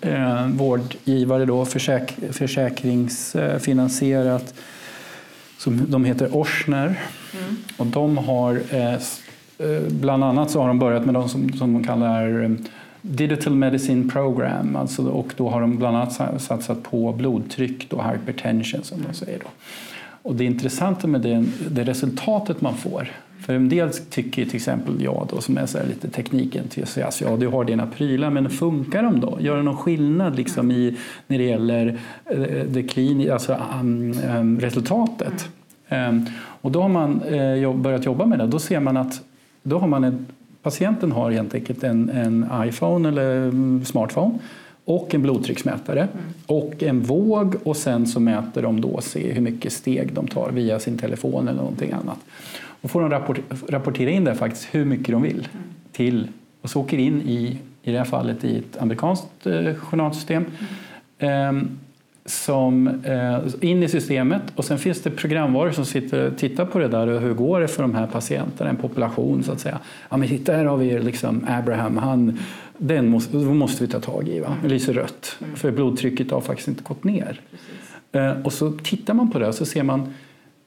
eh 0.00 0.48
vårdgivare, 0.48 1.44
då, 1.44 1.64
försäk, 1.64 2.18
försäkringsfinansierat, 2.30 4.54
som 5.58 5.90
de 5.90 6.04
heter 6.04 6.28
Orsner. 6.32 6.84
Mm. 6.86 7.56
Och 7.76 7.86
de 7.86 8.18
har 8.18 8.60
eh, 8.70 8.94
eh, 8.94 9.82
bland 9.90 10.24
annat 10.24 10.50
så 10.50 10.60
har 10.60 10.68
de 10.68 10.78
börjat 10.78 11.04
med 11.04 11.14
de 11.14 11.28
som, 11.28 11.52
som 11.52 11.72
de 11.72 11.84
kallar 11.84 12.42
eh, 12.42 12.50
Digital 13.02 13.54
Medicine 13.54 14.10
Program 14.10 14.76
alltså, 14.76 15.08
och 15.08 15.32
då 15.36 15.48
har 15.48 15.60
de 15.60 15.76
bland 15.76 15.96
annat 15.96 16.42
satsat 16.42 16.82
på 16.82 17.12
blodtryck 17.12 17.92
och 17.92 18.04
hypertension 18.04 18.84
som 18.84 19.02
de 19.08 19.14
säger. 19.14 19.38
Då. 19.38 19.48
Och 20.26 20.34
det 20.34 20.44
intressanta 20.44 21.06
med 21.06 21.20
det, 21.20 21.44
det 21.70 21.84
resultatet 21.84 22.60
man 22.60 22.76
får 22.76 23.08
för 23.40 23.54
en 23.54 23.68
del 23.68 23.92
tycker 23.92 24.44
till 24.44 24.56
exempel 24.56 25.02
jag 25.02 25.28
då, 25.30 25.40
som 25.40 25.58
är 25.58 25.66
så 25.66 25.78
lite 25.88 26.08
teknikentusiast, 26.08 27.20
ja 27.20 27.36
du 27.36 27.48
har 27.48 27.64
dina 27.64 27.86
prylar 27.86 28.30
men 28.30 28.50
funkar 28.50 29.02
de 29.02 29.20
då? 29.20 29.38
Gör 29.40 29.56
det 29.56 29.62
någon 29.62 29.76
skillnad 29.76 30.36
liksom 30.36 30.70
i, 30.70 30.96
när 31.26 31.38
det 31.38 31.44
gäller 31.44 31.98
det 32.68 32.82
klin, 32.82 33.32
alltså, 33.32 33.56
um, 33.80 34.14
um, 34.36 34.60
resultatet? 34.60 35.48
Um, 35.88 36.26
och 36.36 36.72
då 36.72 36.82
har 36.82 36.88
man 36.88 37.22
uh, 37.22 37.76
börjat 37.76 38.06
jobba 38.06 38.26
med 38.26 38.38
det. 38.38 38.46
Då 38.46 38.58
ser 38.58 38.80
man 38.80 38.96
att 38.96 39.22
då 39.62 39.78
har 39.78 39.88
man 39.88 40.04
en, 40.04 40.26
patienten 40.62 41.12
har 41.12 41.30
helt 41.30 41.54
enkelt 41.54 41.84
en, 41.84 42.10
en 42.10 42.46
iPhone 42.64 43.08
eller 43.08 43.50
smartphone 43.84 44.38
och 44.86 45.14
en 45.14 45.22
blodtrycksmätare 45.22 46.00
mm. 46.00 46.24
och 46.46 46.82
en 46.82 47.00
våg 47.00 47.54
och 47.64 47.76
sen 47.76 48.06
så 48.06 48.20
mäter 48.20 48.62
de 48.62 48.80
då 48.80 49.00
se 49.00 49.32
hur 49.32 49.40
mycket 49.40 49.72
steg 49.72 50.12
de 50.12 50.28
tar 50.28 50.50
via 50.50 50.78
sin 50.78 50.98
telefon 50.98 51.48
eller 51.48 51.58
någonting 51.58 51.92
annat. 51.92 52.18
Och 52.80 52.90
får 52.90 53.00
de 53.00 53.10
rapport, 53.10 53.38
rapportera 53.68 54.10
in 54.10 54.24
det 54.24 54.34
faktiskt 54.34 54.68
hur 54.70 54.84
mycket 54.84 55.08
de 55.08 55.22
vill 55.22 55.48
mm. 55.52 55.64
till 55.92 56.28
och 56.62 56.70
så 56.70 56.80
åker 56.80 56.98
in 56.98 57.22
i, 57.22 57.58
i 57.82 57.92
det 57.92 57.98
här 57.98 58.04
fallet 58.04 58.44
i 58.44 58.58
ett 58.58 58.82
amerikanskt 58.82 59.46
eh, 59.46 59.74
journalsystem 59.74 60.44
mm. 61.18 61.56
eh, 61.56 61.68
som, 62.26 62.88
eh, 63.04 63.38
in 63.60 63.82
i 63.82 63.88
systemet 63.88 64.42
och 64.54 64.64
sen 64.64 64.78
finns 64.78 65.02
det 65.02 65.10
programvaror 65.10 65.72
som 65.72 65.84
sitter 65.84 66.26
och 66.26 66.38
tittar 66.38 66.64
på 66.64 66.78
det 66.78 66.88
där 66.88 67.06
och 67.06 67.20
hur 67.20 67.34
går 67.34 67.60
det 67.60 67.68
för 67.68 67.82
de 67.82 67.94
här 67.94 68.06
patienterna, 68.06 68.70
en 68.70 68.76
population 68.76 69.42
så 69.42 69.52
att 69.52 69.60
säga. 69.60 69.78
Ja 70.08 70.16
men 70.16 70.28
titta 70.28 70.52
här 70.52 70.64
har 70.64 70.76
vi 70.76 70.98
liksom 70.98 71.46
Abraham, 71.48 71.96
han, 71.96 72.38
den 72.78 73.08
måste, 73.08 73.36
måste 73.36 73.84
vi 73.84 73.92
ta 73.92 74.00
tag 74.00 74.28
i, 74.28 74.40
va? 74.40 74.56
det 74.62 74.68
lyser 74.68 74.92
rött 74.92 75.36
mm. 75.40 75.56
för 75.56 75.70
blodtrycket 75.70 76.30
har 76.30 76.40
faktiskt 76.40 76.68
inte 76.68 76.82
gått 76.82 77.04
ner. 77.04 77.40
Eh, 78.12 78.32
och 78.44 78.52
så 78.52 78.70
tittar 78.70 79.14
man 79.14 79.30
på 79.30 79.38
det 79.38 79.48
och 79.48 79.54
så 79.54 79.66
ser 79.66 79.82
man 79.82 80.14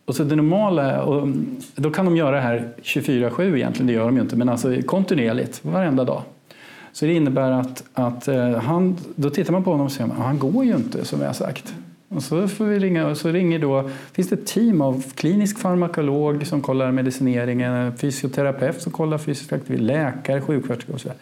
och 0.05 0.15
så 0.15 0.23
det 0.23 0.35
normala, 0.35 1.03
och 1.03 1.27
då 1.75 1.91
kan 1.91 2.05
de 2.05 2.17
göra 2.17 2.35
det 2.35 2.41
här 2.41 2.69
24-7 2.83 3.55
egentligen, 3.55 3.87
det 3.87 3.93
gör 3.93 4.05
de 4.05 4.15
ju 4.15 4.21
inte, 4.21 4.35
men 4.35 4.49
alltså 4.49 4.81
kontinuerligt, 4.85 5.65
varenda 5.65 6.03
dag. 6.03 6.21
Så 6.91 7.05
det 7.05 7.13
innebär 7.13 7.51
att, 7.51 7.83
att 7.93 8.27
eh, 8.27 8.51
han, 8.51 8.97
då 9.15 9.29
tittar 9.29 9.53
man 9.53 9.63
på 9.63 9.71
honom 9.71 9.85
och 9.85 9.91
säger 9.91 10.11
att 10.11 10.17
han 10.17 10.39
går 10.39 10.65
ju 10.65 10.75
inte 10.75 11.05
som 11.05 11.19
vi 11.19 11.25
har 11.25 11.33
sagt. 11.33 11.73
Och 12.07 12.23
så 12.23 12.47
får 12.47 12.65
vi 12.65 12.79
ringa 12.79 13.07
och 13.07 13.17
så 13.17 13.29
ringer 13.29 13.59
då, 13.59 13.89
finns 14.11 14.29
det 14.29 14.35
ett 14.35 14.45
team 14.45 14.81
av 14.81 15.03
klinisk 15.15 15.59
farmakolog 15.59 16.47
som 16.47 16.61
kollar 16.61 16.91
medicineringen, 16.91 17.97
fysioterapeut 17.97 18.81
som 18.81 18.91
kollar 18.91 19.17
fysisk 19.17 19.53
aktivitet, 19.53 19.85
läkare, 19.85 20.41
sjuksköterska 20.41 20.93
och 20.93 21.01
så 21.01 21.03
vidare. 21.03 21.19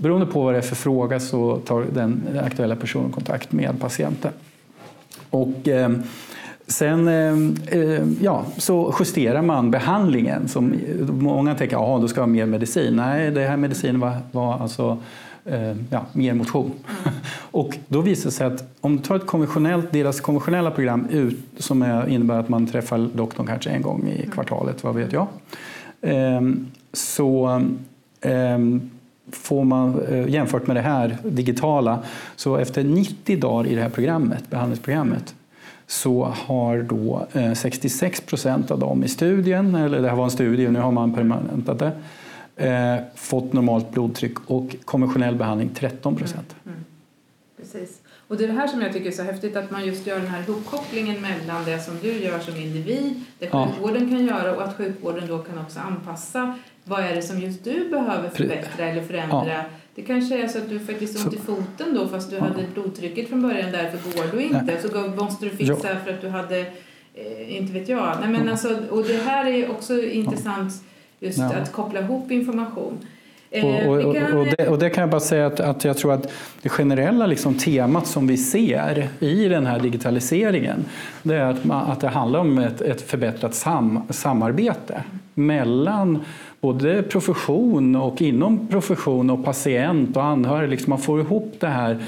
Beroende 0.00 0.26
på 0.26 0.42
vad 0.42 0.54
det 0.54 0.58
är 0.58 0.62
för 0.62 0.76
fråga 0.76 1.20
så 1.20 1.56
tar 1.56 1.86
den 1.94 2.38
aktuella 2.44 2.76
personen 2.76 3.12
kontakt 3.12 3.52
med 3.52 3.80
patienten. 3.80 4.32
Och, 5.30 5.68
eh, 5.68 5.90
Sen 6.66 7.08
eh, 7.08 8.02
ja, 8.20 8.44
så 8.56 8.94
justerar 8.98 9.42
man 9.42 9.70
behandlingen. 9.70 10.48
Som, 10.48 10.74
många 11.08 11.54
tänker 11.54 11.94
att 11.94 12.02
då 12.02 12.08
ska 12.08 12.20
ha 12.20 12.26
mer 12.26 12.46
medicin. 12.46 12.96
Nej, 12.96 13.30
det 13.30 13.46
här 13.46 13.56
medicinen 13.56 14.00
var, 14.00 14.16
var 14.32 14.58
alltså 14.58 14.98
eh, 15.44 15.76
ja, 15.90 16.06
mer 16.12 16.34
motion. 16.34 16.72
Mm. 16.86 17.14
och 17.50 17.78
då 17.88 18.00
visar 18.00 18.24
det 18.24 18.34
sig 18.34 18.46
att 18.46 18.76
om 18.80 18.96
du 18.96 19.02
tar 19.02 19.16
ett 19.16 19.26
konventionellt, 19.26 19.92
deras 19.92 20.20
konventionella 20.20 20.70
program 20.70 21.06
ut, 21.10 21.38
som 21.58 21.82
är, 21.82 22.08
innebär 22.08 22.40
att 22.40 22.48
man 22.48 22.66
träffar 22.66 23.08
doktorn 23.14 23.46
kanske 23.46 23.70
en 23.70 23.82
gång 23.82 24.08
i 24.08 24.26
kvartalet, 24.26 24.84
vad 24.84 24.94
vet 24.94 25.12
jag. 25.12 25.26
Eh, 26.00 26.40
så 26.92 27.62
ehm, 28.20 28.90
får 29.32 29.64
man, 29.64 30.02
eh, 30.02 30.28
jämfört 30.28 30.66
med 30.66 30.76
det 30.76 30.80
här 30.80 31.18
digitala, 31.24 31.98
så 32.36 32.56
efter 32.56 32.84
90 32.84 33.40
dagar 33.40 33.70
i 33.70 33.74
det 33.74 33.82
här 33.82 33.88
programmet, 33.88 34.50
behandlingsprogrammet 34.50 35.34
så 35.86 36.24
har 36.24 36.82
då 36.82 37.26
66 37.56 38.20
procent 38.20 38.70
av 38.70 38.78
dem 38.78 39.04
i 39.04 39.08
studien, 39.08 39.74
eller 39.74 40.02
det 40.02 40.08
här 40.08 40.16
var 40.16 40.24
en 40.24 40.30
studie, 40.30 40.68
nu 40.68 40.80
har 40.80 40.92
man 40.92 41.14
permanentat 41.14 41.78
det, 41.78 41.92
eh, 42.56 42.96
fått 43.14 43.52
normalt 43.52 43.90
blodtryck 43.90 44.38
och 44.46 44.76
konventionell 44.84 45.34
behandling 45.34 45.70
13 45.74 46.16
procent. 46.16 46.56
Mm, 46.64 46.74
mm. 46.74 46.84
Precis. 47.56 48.00
Och 48.28 48.36
det 48.36 48.44
är 48.44 48.48
det 48.48 48.54
här 48.54 48.66
som 48.66 48.82
jag 48.82 48.92
tycker 48.92 49.06
är 49.06 49.12
så 49.12 49.22
häftigt 49.22 49.56
att 49.56 49.70
man 49.70 49.86
just 49.86 50.06
gör 50.06 50.18
den 50.18 50.28
här 50.28 50.42
ihopkopplingen 50.42 51.22
mellan 51.22 51.64
det 51.64 51.78
som 51.78 51.94
du 52.02 52.12
gör 52.12 52.38
som 52.38 52.56
individ, 52.56 53.24
det 53.38 53.50
sjukvården 53.50 54.02
ja. 54.02 54.16
kan 54.16 54.26
göra 54.26 54.56
och 54.56 54.62
att 54.62 54.76
sjukvården 54.76 55.28
då 55.28 55.38
kan 55.38 55.58
också 55.58 55.80
anpassa 55.80 56.58
vad 56.84 57.00
är 57.00 57.14
det 57.14 57.22
som 57.22 57.40
just 57.40 57.64
du 57.64 57.88
behöver 57.88 58.28
förbättra 58.28 58.84
eller 58.84 59.02
förändra. 59.02 59.48
Ja. 59.48 59.62
Det 59.94 60.02
kanske 60.02 60.42
är 60.42 60.48
så 60.48 60.58
att 60.58 60.68
du 60.68 60.80
faktiskt 60.80 61.24
ont 61.24 61.34
i 61.34 61.38
foten 61.38 61.94
då 61.94 62.08
fast 62.08 62.30
du 62.30 62.36
ja. 62.36 62.42
hade 62.42 62.64
blodtrycket 62.74 63.28
från 63.28 63.42
början 63.42 63.72
därför 63.72 64.16
går 64.16 64.36
du 64.36 64.42
inte. 64.42 64.62
Nej. 64.64 64.78
Så 64.82 65.22
måste 65.24 65.44
du 65.44 65.50
fixa 65.50 65.72
jo. 65.72 65.96
för 66.04 66.12
att 66.12 66.20
du 66.20 66.28
hade, 66.28 66.58
eh, 67.14 67.56
inte 67.56 67.72
vet 67.72 67.88
jag. 67.88 68.16
Nej, 68.20 68.30
men 68.30 68.48
alltså, 68.48 68.76
och 68.90 69.04
det 69.04 69.16
här 69.16 69.46
är 69.46 69.70
också 69.70 70.02
intressant 70.02 70.72
just 71.18 71.38
ja. 71.38 71.52
att 71.54 71.72
koppla 71.72 72.00
ihop 72.00 72.30
information. 72.30 72.98
Eh, 73.50 73.64
och, 73.64 73.96
och, 73.96 74.04
och, 74.04 74.14
det, 74.14 74.68
och, 74.68 74.78
det, 74.78 74.90
kan 74.90 75.00
jag 75.00 75.10
bara 75.10 75.20
säga 75.20 75.46
att, 75.46 75.60
att 75.60 75.84
jag 75.84 75.96
tror 75.96 76.12
att 76.12 76.32
det 76.62 76.68
generella 76.68 77.26
liksom 77.26 77.54
temat 77.54 78.06
som 78.06 78.26
vi 78.26 78.36
ser 78.36 79.08
i 79.20 79.48
den 79.48 79.66
här 79.66 79.78
digitaliseringen 79.78 80.84
det 81.22 81.34
är 81.34 81.44
att, 81.44 81.64
man, 81.64 81.90
att 81.90 82.00
det 82.00 82.08
handlar 82.08 82.40
om 82.40 82.58
ett, 82.58 82.80
ett 82.80 83.10
förbättrat 83.10 83.54
sam, 83.54 84.02
samarbete 84.10 85.02
mellan 85.34 86.24
både 86.60 87.02
profession 87.02 87.96
och 87.96 88.22
inom 88.22 88.68
profession 88.68 89.30
och 89.30 89.44
patient 89.44 90.16
och 90.16 90.24
anhörig. 90.24 90.70
Liksom 90.70 90.90
man 90.90 90.98
får 90.98 91.20
ihop 91.20 91.54
det 91.58 91.66
här. 91.66 91.98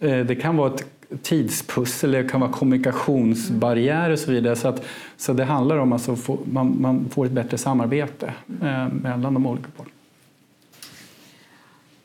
Eh, 0.00 0.18
det 0.18 0.34
kan 0.34 0.56
vara 0.56 0.74
ett 0.74 0.86
tidspussel, 1.22 2.10
det 2.10 2.24
kan 2.24 2.40
vara 2.40 2.52
kommunikationsbarriär 2.52 4.10
och 4.10 4.18
så 4.18 4.30
vidare. 4.30 4.56
Så, 4.56 4.68
att, 4.68 4.84
så 5.16 5.32
det 5.32 5.44
handlar 5.44 5.76
om 5.76 5.92
att 5.92 6.08
alltså 6.08 6.38
man, 6.44 6.76
man 6.80 7.08
får 7.10 7.26
ett 7.26 7.32
bättre 7.32 7.58
samarbete 7.58 8.32
eh, 8.62 8.88
mellan 8.88 9.34
de 9.34 9.46
olika 9.46 9.68
parterna. 9.76 9.90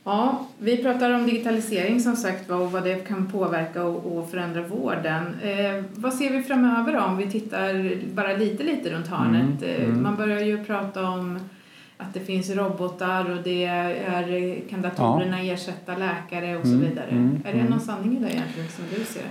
Ja, 0.04 0.48
vi 0.58 0.84
pratar 0.84 1.14
om 1.14 1.26
digitalisering 1.26 2.00
som 2.00 2.16
sagt 2.16 2.50
och 2.50 2.72
vad 2.72 2.84
det 2.84 3.08
kan 3.08 3.32
påverka 3.32 3.84
och, 3.84 4.18
och 4.18 4.30
förändra 4.30 4.62
vården. 4.62 5.24
Eh, 5.42 5.84
vad 5.96 6.14
ser 6.14 6.30
vi 6.30 6.44
framöver 6.44 6.94
då, 6.94 7.00
om 7.00 7.18
vi 7.18 7.32
tittar 7.32 7.96
bara 8.14 8.34
lite, 8.38 8.64
lite 8.64 8.90
runt 8.90 9.08
hörnet? 9.08 9.64
Mm, 9.64 9.84
mm. 9.84 10.04
Man 10.04 10.16
börjar 10.16 10.40
ju 10.40 10.66
prata 10.66 11.10
om 11.10 11.40
att 12.02 12.14
det 12.14 12.20
finns 12.20 12.50
robotar 12.50 13.32
och 13.32 13.44
det 13.44 13.66
är, 13.66 14.70
kan 14.70 14.82
datorerna 14.82 15.44
ja. 15.44 15.54
ersätta 15.54 15.98
läkare 15.98 16.58
och 16.58 16.66
så 16.66 16.74
mm, 16.74 16.90
vidare. 16.90 17.08
Mm, 17.10 17.42
är 17.46 17.54
det 17.54 17.60
mm. 17.60 17.72
någon 17.72 17.80
sanning 17.80 18.18
i 18.18 18.20
det 18.20 18.32
egentligen 18.32 18.70
som 18.70 18.86
du 18.96 19.06
ser 19.06 19.26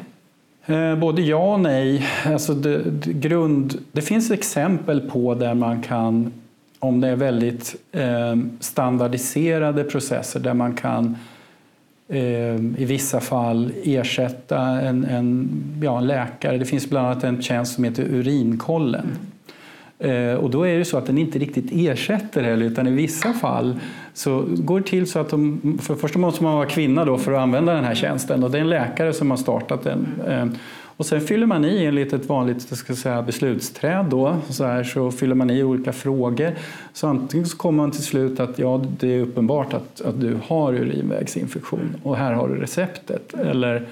Eh, 0.66 0.96
både 0.96 1.22
ja 1.22 1.52
och 1.54 1.60
nej. 1.60 2.06
Alltså 2.24 2.54
det, 2.54 2.90
det, 2.90 3.12
grund, 3.12 3.78
det 3.92 4.02
finns 4.02 4.30
exempel 4.30 5.00
på 5.00 5.34
där 5.34 5.54
man 5.54 5.82
kan, 5.82 6.32
om 6.78 7.00
det 7.00 7.08
är 7.08 7.16
väldigt 7.16 7.76
eh, 7.92 8.36
standardiserade 8.60 9.84
processer, 9.84 10.40
där 10.40 10.54
man 10.54 10.74
kan 10.74 11.16
eh, 12.08 12.54
i 12.54 12.84
vissa 12.84 13.20
fall 13.20 13.72
ersätta 13.84 14.60
en, 14.60 15.04
en, 15.04 15.48
ja, 15.82 15.98
en 15.98 16.06
läkare. 16.06 16.58
Det 16.58 16.64
finns 16.64 16.90
bland 16.90 17.06
annat 17.06 17.24
en 17.24 17.42
tjänst 17.42 17.74
som 17.74 17.84
heter 17.84 18.02
Urinkollen. 18.02 19.04
Mm 19.04 19.29
Eh, 20.00 20.34
och 20.34 20.50
då 20.50 20.66
är 20.66 20.78
det 20.78 20.84
så 20.84 20.98
att 20.98 21.06
den 21.06 21.18
inte 21.18 21.38
riktigt 21.38 21.70
ersätter 21.72 22.42
heller, 22.42 22.66
utan 22.66 22.86
i 22.86 22.90
vissa 22.90 23.32
fall 23.32 23.80
så 24.14 24.44
går 24.48 24.80
det 24.80 24.86
till 24.86 25.06
så 25.10 25.18
att 25.18 25.28
de, 25.28 25.78
för 25.82 25.94
det 25.94 26.00
första 26.00 26.18
måste 26.18 26.42
man 26.42 26.54
vara 26.54 26.66
kvinna 26.66 27.04
då 27.04 27.18
för 27.18 27.32
att 27.32 27.38
använda 27.38 27.74
den 27.74 27.84
här 27.84 27.94
tjänsten 27.94 28.44
och 28.44 28.50
det 28.50 28.58
är 28.58 28.62
en 28.62 28.70
läkare 28.70 29.12
som 29.12 29.30
har 29.30 29.38
startat 29.38 29.82
den. 29.82 30.06
Eh, 30.28 30.46
och 31.00 31.06
sen 31.06 31.20
fyller 31.20 31.46
man 31.46 31.64
i 31.64 31.84
enligt 31.84 32.12
ett 32.12 32.26
vanligt 32.26 32.76
ska 32.76 32.94
säga, 32.94 33.22
beslutsträd 33.22 34.06
då, 34.10 34.36
så, 34.48 34.64
här, 34.64 34.84
så 34.84 35.10
fyller 35.10 35.34
man 35.34 35.50
i 35.50 35.62
olika 35.62 35.92
frågor. 35.92 36.52
Så 36.92 37.06
antingen 37.06 37.46
så 37.46 37.56
kommer 37.56 37.76
man 37.76 37.90
till 37.90 38.04
slut 38.04 38.40
att 38.40 38.58
ja, 38.58 38.84
det 38.98 39.14
är 39.14 39.20
uppenbart 39.20 39.74
att, 39.74 40.00
att 40.00 40.20
du 40.20 40.38
har 40.46 40.72
urinvägsinfektion 40.72 41.96
och 42.02 42.16
här 42.16 42.32
har 42.32 42.48
du 42.48 42.54
receptet. 42.54 43.34
Eller 43.34 43.86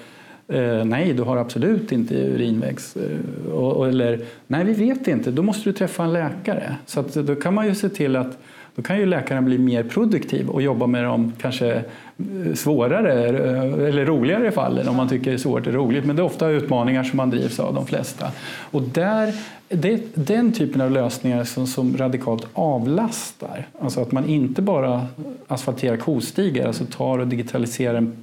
Eh, 0.49 0.85
nej, 0.85 1.13
du 1.13 1.23
har 1.23 1.37
absolut 1.37 1.93
inte 1.93 2.15
urinvägs... 2.15 2.97
Eh, 2.97 3.53
och, 3.53 3.89
eller 3.89 4.21
nej, 4.47 4.65
vi 4.65 4.73
vet 4.73 5.09
inte, 5.09 5.31
då 5.31 5.43
måste 5.43 5.69
du 5.69 5.73
träffa 5.73 6.05
en 6.05 6.13
läkare. 6.13 6.77
Så 6.87 7.01
att, 7.01 7.17
eh, 7.17 7.23
då 7.23 7.35
kan 7.35 7.55
man 7.55 7.67
ju 7.67 7.75
se 7.75 7.89
till 7.89 8.17
att 8.17 8.39
då 8.79 8.83
kan 8.83 8.99
ju 8.99 9.07
läkaren 9.07 9.45
bli 9.45 9.59
mer 9.59 9.83
produktiv 9.83 10.49
och 10.49 10.63
jobba 10.63 10.87
med 10.87 11.05
de 11.05 11.33
kanske 11.41 11.75
eh, 11.75 12.55
svårare 12.55 13.29
eh, 13.29 13.89
eller 13.89 14.05
roligare 14.05 14.51
fallen 14.51 14.89
om 14.89 14.97
man 14.97 15.09
tycker 15.09 15.31
det 15.31 15.37
är 15.37 15.39
svårt 15.39 15.67
och 15.67 15.75
roligt. 15.75 16.05
Men 16.05 16.17
det 16.17 16.23
är 16.23 16.25
ofta 16.25 16.49
utmaningar 16.49 17.05
som 17.05 17.17
man 17.17 17.31
drivs 17.31 17.61
av 17.61 17.75
de 17.75 17.87
flesta. 17.87 18.31
Och 18.71 18.83
där, 18.83 19.35
det 19.69 19.93
är 19.93 20.01
den 20.15 20.53
typen 20.53 20.81
av 20.81 20.91
lösningar 20.91 21.45
som, 21.45 21.67
som 21.67 21.97
radikalt 21.97 22.47
avlastar. 22.53 23.67
Alltså 23.81 24.01
att 24.01 24.13
man 24.13 24.29
inte 24.29 24.63
bara 24.63 25.07
asfalterar 25.49 25.97
kostigar, 25.97 26.67
alltså 26.67 26.85
tar 26.85 27.19
och 27.19 27.27
digitaliserar 27.27 27.95
en 27.95 28.17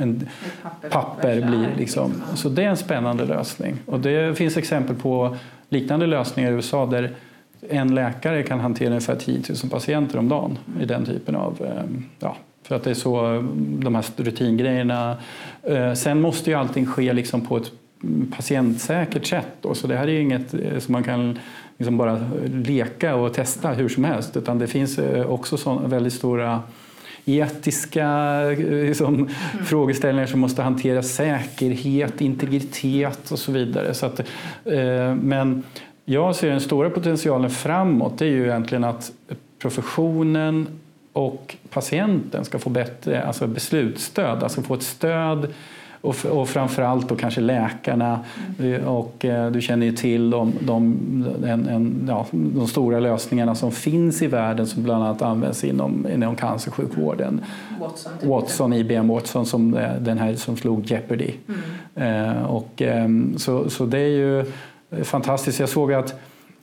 en 0.00 0.28
papper, 0.62 0.88
papper 0.88 1.40
blir 1.40 1.68
liksom. 1.76 2.22
Så 2.34 2.48
det 2.48 2.64
är 2.64 2.68
en 2.68 2.76
spännande 2.76 3.24
lösning. 3.24 3.76
Och 3.86 4.00
det 4.00 4.38
finns 4.38 4.56
exempel 4.56 4.96
på 4.96 5.36
liknande 5.68 6.06
lösningar 6.06 6.50
i 6.50 6.54
USA 6.54 6.86
där 6.86 7.14
en 7.70 7.94
läkare 7.94 8.42
kan 8.42 8.60
hantera 8.60 8.88
ungefär 8.88 9.16
10 9.16 9.42
000 9.62 9.70
patienter 9.70 10.18
om 10.18 10.28
dagen 10.28 10.58
i 10.80 10.84
den 10.84 11.04
typen 11.04 11.36
av 11.36 11.66
ehm, 11.66 12.04
ja, 12.18 12.36
för 12.62 12.74
att 12.74 12.84
det 12.84 12.90
är 12.90 12.94
så 12.94 13.44
de 13.78 13.94
här 13.94 14.04
rutingrejerna. 14.16 15.16
Eh, 15.62 15.92
sen 15.92 16.20
måste 16.20 16.50
ju 16.50 16.56
allting 16.56 16.86
ske 16.86 17.12
liksom 17.12 17.46
på 17.46 17.56
ett 17.56 17.72
patientsäkert 18.36 19.26
sätt. 19.26 19.46
Då. 19.60 19.74
Så 19.74 19.86
det 19.86 19.96
här 19.96 20.08
är 20.08 20.20
inget 20.20 20.54
eh, 20.54 20.78
som 20.78 20.92
man 20.92 21.04
kan 21.04 21.38
liksom 21.78 21.96
bara 21.96 22.30
leka 22.46 23.14
och 23.14 23.34
testa 23.34 23.70
hur 23.70 23.88
som 23.88 24.04
helst 24.04 24.36
utan 24.36 24.58
det 24.58 24.66
finns 24.66 24.98
eh, 24.98 25.30
också 25.30 25.56
så 25.56 25.74
väldigt 25.74 26.12
stora 26.12 26.62
etiska 27.28 28.40
liksom, 28.48 29.14
mm. 29.14 29.28
frågeställningar 29.64 30.26
som 30.26 30.40
måste 30.40 30.62
hantera 30.62 31.02
säkerhet, 31.02 32.20
integritet 32.20 33.30
och 33.30 33.38
så 33.38 33.52
vidare. 33.52 33.94
Så 33.94 34.06
att, 34.06 34.20
eh, 34.64 35.14
men 35.14 35.62
jag 36.04 36.36
ser 36.36 36.50
den 36.50 36.60
stora 36.60 36.90
potentialen 36.90 37.50
framåt 37.50 38.18
det 38.18 38.24
är 38.24 38.30
ju 38.30 38.44
egentligen 38.44 38.84
att 38.84 39.12
professionen 39.58 40.66
och 41.12 41.56
patienten 41.70 42.44
ska 42.44 42.58
få 42.58 42.70
bättre 42.70 43.22
alltså 43.22 43.46
beslutsstöd, 43.46 44.42
alltså 44.42 44.62
få 44.62 44.74
ett 44.74 44.82
stöd 44.82 45.54
och, 46.00 46.26
och 46.26 46.48
framförallt 46.48 47.08
då 47.08 47.16
kanske 47.16 47.40
läkarna. 47.40 48.20
Och 48.86 49.24
eh, 49.24 49.50
du 49.50 49.60
känner 49.60 49.86
ju 49.86 49.92
till 49.92 50.30
de, 50.30 50.52
de, 50.60 50.96
en, 51.46 51.68
en, 51.68 52.04
ja, 52.08 52.26
de 52.30 52.66
stora 52.66 53.00
lösningarna 53.00 53.54
som 53.54 53.72
finns 53.72 54.22
i 54.22 54.26
världen 54.26 54.66
som 54.66 54.82
bland 54.82 55.04
annat 55.04 55.22
används 55.22 55.64
inom, 55.64 56.06
inom 56.14 56.36
cancersjukvården. 56.36 57.40
Watson. 57.80 58.12
Watson, 58.22 58.72
IBM 58.72 59.08
Watson, 59.08 59.46
som, 59.46 59.74
eh, 59.74 59.94
den 60.00 60.18
här 60.18 60.34
som 60.34 60.56
slog 60.56 60.90
Jeopardy. 60.90 61.30
Mm. 61.94 62.36
Eh, 62.36 62.42
och, 62.42 62.82
eh, 62.82 63.08
så, 63.36 63.70
så 63.70 63.86
det 63.86 63.98
är 63.98 64.08
ju 64.08 64.44
fantastiskt. 65.04 65.60
Jag 65.60 65.68
såg 65.68 65.92
att 65.92 66.10
ehm, 66.12 66.18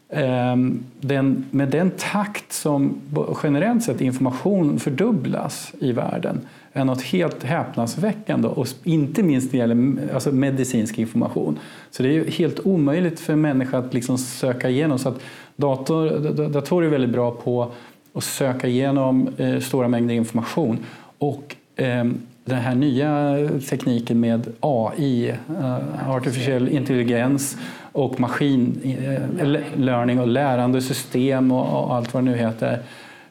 Ehm, 0.09 0.83
den, 0.99 1.45
med 1.51 1.69
den 1.69 1.91
takt 1.97 2.53
som 2.53 3.01
generellt 3.43 3.83
sett 3.83 4.01
information 4.01 4.79
fördubblas 4.79 5.73
i 5.79 5.91
världen 5.91 6.41
är 6.73 6.85
något 6.85 7.01
helt 7.01 7.43
häpnadsväckande 7.43 8.47
och 8.47 8.67
inte 8.83 9.23
minst 9.23 9.53
när 9.53 9.59
det 9.59 9.67
gäller 9.67 10.13
alltså 10.13 10.31
medicinsk 10.31 10.99
information. 10.99 11.59
Så 11.91 12.03
det 12.03 12.17
är 12.17 12.31
helt 12.31 12.59
omöjligt 12.59 13.19
för 13.19 13.33
en 13.33 13.41
människa 13.41 13.77
att 13.77 13.93
liksom 13.93 14.17
söka 14.17 14.69
igenom. 14.69 14.99
Så 14.99 15.09
att 15.09 15.19
dator, 15.55 16.09
datorer 16.49 16.87
är 16.87 16.91
väldigt 16.91 17.09
bra 17.09 17.31
på 17.31 17.71
att 18.13 18.23
söka 18.23 18.67
igenom 18.67 19.29
eh, 19.37 19.59
stora 19.59 19.87
mängder 19.87 20.15
information. 20.15 20.77
Och 21.17 21.55
eh, 21.75 22.05
den 22.45 22.59
här 22.59 22.75
nya 22.75 23.37
tekniken 23.69 24.19
med 24.19 24.47
AI, 24.59 25.29
eh, 25.29 26.09
artificiell 26.09 26.69
intelligens 26.69 27.57
och 27.95 28.19
maskin 28.19 28.81
eh, 28.83 29.59
learning 29.75 30.19
och 30.19 30.27
lärande 30.27 30.81
system 30.81 31.51
och, 31.51 31.95
allt 31.95 32.13
vad 32.13 32.23
det 32.23 32.31
nu 32.31 32.37
heter. 32.37 32.79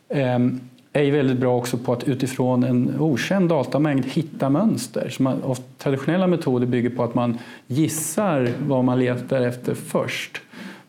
Ehm, 0.09 0.61
är 0.92 1.12
väldigt 1.12 1.38
bra 1.38 1.57
också 1.57 1.79
på 1.79 1.92
att 1.92 2.05
utifrån 2.05 2.64
en 2.64 3.00
okänd 3.00 3.48
datamängd 3.48 4.05
hitta 4.07 4.50
mönster. 4.50 5.09
Så 5.09 5.22
man, 5.22 5.57
traditionella 5.79 6.27
metoder 6.27 6.66
bygger 6.66 6.90
på 6.90 7.05
att 7.05 7.14
man 7.14 7.38
gissar 7.66 8.50
vad 8.66 8.85
man 8.85 8.98
letar 8.98 9.40
efter 9.40 9.74
först. 9.74 10.40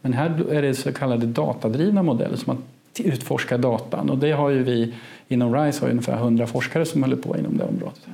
Men 0.01 0.13
här 0.13 0.51
är 0.51 0.61
det 0.61 0.75
så 0.75 0.93
kallade 0.93 1.25
datadrivna 1.25 2.03
modeller 2.03 2.35
som 2.35 2.55
man 2.55 2.63
utforskar 3.05 3.57
datan 3.57 4.09
och 4.09 4.17
det 4.17 4.31
har 4.31 4.49
ju 4.49 4.63
vi 4.63 4.93
inom 5.27 5.55
RISE 5.55 5.81
har 5.85 5.89
ungefär 5.89 6.17
100 6.17 6.47
forskare 6.47 6.85
som 6.85 7.03
håller 7.03 7.15
på 7.15 7.37
inom 7.37 7.57
det 7.57 7.63
området. 7.63 8.07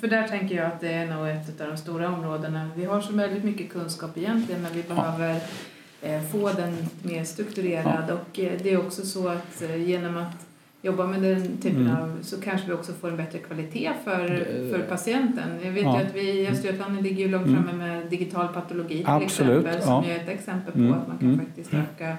För 0.00 0.08
där 0.08 0.28
tänker 0.28 0.54
jag 0.54 0.66
att 0.66 0.80
det 0.80 0.92
är 0.92 1.06
nog 1.06 1.28
ett 1.28 1.60
av 1.60 1.68
de 1.68 1.76
stora 1.76 2.08
områdena. 2.08 2.70
Vi 2.76 2.84
har 2.84 3.00
så 3.00 3.12
väldigt 3.12 3.44
mycket 3.44 3.72
kunskap 3.72 4.18
egentligen 4.18 4.62
men 4.62 4.72
vi 4.72 4.82
behöver 4.82 5.40
ja. 6.00 6.20
få 6.32 6.52
den 6.52 6.76
mer 7.02 7.24
strukturerad 7.24 8.04
ja. 8.08 8.14
och 8.14 8.38
eh, 8.38 8.52
det 8.62 8.72
är 8.72 8.86
också 8.86 9.06
så 9.06 9.28
att 9.28 9.62
eh, 9.62 9.76
genom 9.82 10.16
att 10.16 10.46
jobba 10.82 11.06
med 11.06 11.22
den 11.22 11.56
typen 11.56 11.86
mm. 11.86 11.96
av 11.96 12.18
så 12.22 12.40
kanske 12.40 12.66
vi 12.66 12.72
också 12.72 12.92
får 12.92 13.08
en 13.08 13.16
bättre 13.16 13.38
kvalitet 13.38 13.92
för, 14.04 14.26
för 14.72 14.78
patienten. 14.88 15.48
Jag 15.64 15.72
vet 15.72 15.82
ja. 15.82 16.00
ju 16.00 16.06
att 16.06 16.14
vi 16.14 16.30
i 16.30 16.48
Östergötland 16.48 17.02
ligger 17.02 17.24
ju 17.24 17.30
långt 17.30 17.46
mm. 17.46 17.64
framme 17.64 17.86
med 17.86 18.06
digital 18.06 18.48
patologi 18.48 18.96
till 18.96 19.06
Absolut. 19.06 19.66
exempel 19.66 19.82
som 19.82 20.04
är 20.04 20.16
ett 20.16 20.28
exempel 20.28 20.72
på 20.72 20.78
mm. 20.78 20.92
att 20.92 21.08
man 21.08 21.18
kan 21.18 21.28
mm. 21.28 21.46
faktiskt 21.46 21.74
öka 21.74 22.16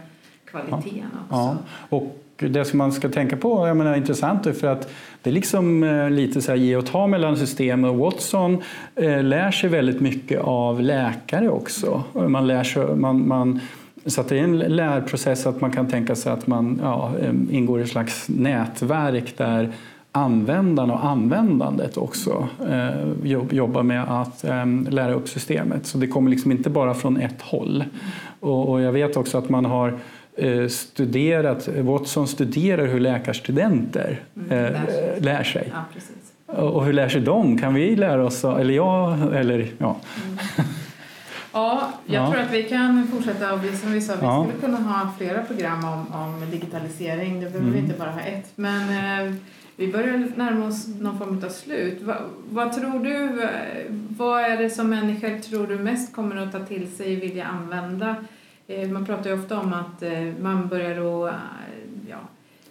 kvaliteten 0.51 1.09
också. 1.29 1.35
Ja. 1.35 1.57
Och 1.89 2.17
det 2.37 2.65
som 2.65 2.77
man 2.77 2.91
ska 2.91 3.09
tänka 3.09 3.37
på, 3.37 3.67
jag 3.67 3.77
menar 3.77 3.95
intressant 3.95 4.45
är 4.45 4.53
för 4.53 4.67
att 4.67 4.89
det 5.21 5.29
är 5.29 5.33
liksom 5.33 5.83
eh, 5.83 6.09
lite 6.09 6.41
så 6.41 6.51
här 6.51 6.57
ge 6.57 6.75
och 6.75 6.85
ta 6.85 7.07
mellan 7.07 7.37
system 7.37 7.83
och 7.83 7.95
Watson 7.95 8.61
eh, 8.95 9.23
lär 9.23 9.51
sig 9.51 9.69
väldigt 9.69 10.01
mycket 10.01 10.41
av 10.41 10.81
läkare 10.81 11.49
också. 11.49 12.03
Man 12.13 12.47
lär 12.47 12.63
sig, 12.63 12.95
man, 12.95 13.27
man 13.27 13.59
så 14.05 14.23
det 14.23 14.39
är 14.39 14.43
en 14.43 14.57
lärprocess 14.57 15.47
att 15.47 15.61
man 15.61 15.71
kan 15.71 15.87
tänka 15.87 16.15
sig 16.15 16.31
att 16.31 16.47
man 16.47 16.79
ja, 16.83 17.11
ingår 17.51 17.79
i 17.79 17.83
ett 17.83 17.89
slags 17.89 18.29
nätverk 18.29 19.37
där 19.37 19.73
användarna 20.11 20.93
och 20.93 21.05
användandet 21.05 21.97
också 21.97 22.47
eh, 22.69 23.31
jobbar 23.51 23.83
med 23.83 24.21
att 24.21 24.43
eh, 24.43 24.65
lära 24.89 25.13
upp 25.13 25.29
systemet. 25.29 25.85
Så 25.85 25.97
det 25.97 26.07
kommer 26.07 26.31
liksom 26.31 26.51
inte 26.51 26.69
bara 26.69 26.93
från 26.93 27.17
ett 27.17 27.41
håll. 27.41 27.83
Och, 28.39 28.69
och 28.69 28.81
jag 28.81 28.91
vet 28.91 29.17
också 29.17 29.37
att 29.37 29.49
man 29.49 29.65
har 29.65 29.99
studerat, 30.69 31.67
Watson 31.67 32.27
studerar 32.27 32.87
hur 32.87 32.99
läkarstudenter 32.99 34.19
mm, 34.35 34.49
lär 34.49 34.85
sig. 34.85 35.13
Eh, 35.17 35.23
lär 35.23 35.43
sig. 35.43 35.73
Ja, 36.47 36.53
och 36.53 36.85
hur 36.85 36.93
lär 36.93 37.09
sig 37.09 37.21
de? 37.21 37.57
Kan 37.57 37.73
vi 37.73 37.95
lära 37.95 38.25
oss? 38.25 38.43
Eller 38.43 38.73
jag? 38.73 39.35
Eller, 39.35 39.67
ja. 39.77 39.97
Mm. 40.25 40.37
Ja, 41.53 41.93
jag 42.05 42.23
ja. 42.23 42.31
tror 42.31 42.41
att 42.41 42.51
vi 42.51 42.63
kan 42.63 43.07
fortsätta 43.07 43.53
och 43.53 43.59
som 43.81 43.91
vi 43.91 44.01
sa, 44.01 44.15
vi 44.15 44.25
ja. 44.25 44.47
skulle 44.47 44.59
kunna 44.59 44.89
ha 44.89 45.11
flera 45.17 45.43
program 45.43 45.85
om, 45.85 46.13
om 46.13 46.51
digitalisering. 46.51 47.33
Det 47.33 47.45
behöver 47.45 47.59
mm. 47.59 47.73
vi 47.73 47.79
inte 47.79 47.99
bara 47.99 48.11
ha 48.11 48.21
ett. 48.21 48.51
Men 48.55 48.81
eh, 49.27 49.33
vi 49.75 49.91
börjar 49.91 50.31
närma 50.35 50.65
oss 50.65 50.87
någon 50.87 51.17
form 51.17 51.41
av 51.45 51.49
slut. 51.49 52.01
Va, 52.01 52.15
vad 52.49 52.73
tror 52.73 52.99
du, 52.99 53.43
eh, 53.43 53.49
vad 54.17 54.41
är 54.41 54.57
det 54.57 54.69
som 54.69 54.89
människor 54.89 55.39
tror 55.39 55.67
du 55.67 55.77
mest 55.77 56.15
kommer 56.15 56.35
att 56.35 56.51
ta 56.51 56.59
till 56.59 56.91
sig 56.91 57.17
och 57.17 57.23
vilja 57.23 57.45
använda? 57.45 58.15
Eh, 58.67 58.89
man 58.89 59.05
pratar 59.05 59.29
ju 59.29 59.39
ofta 59.39 59.59
om 59.59 59.73
att 59.73 60.03
eh, 60.03 60.23
man 60.41 60.67
börjar 60.67 61.25
att 61.27 61.33
ja, 62.09 62.17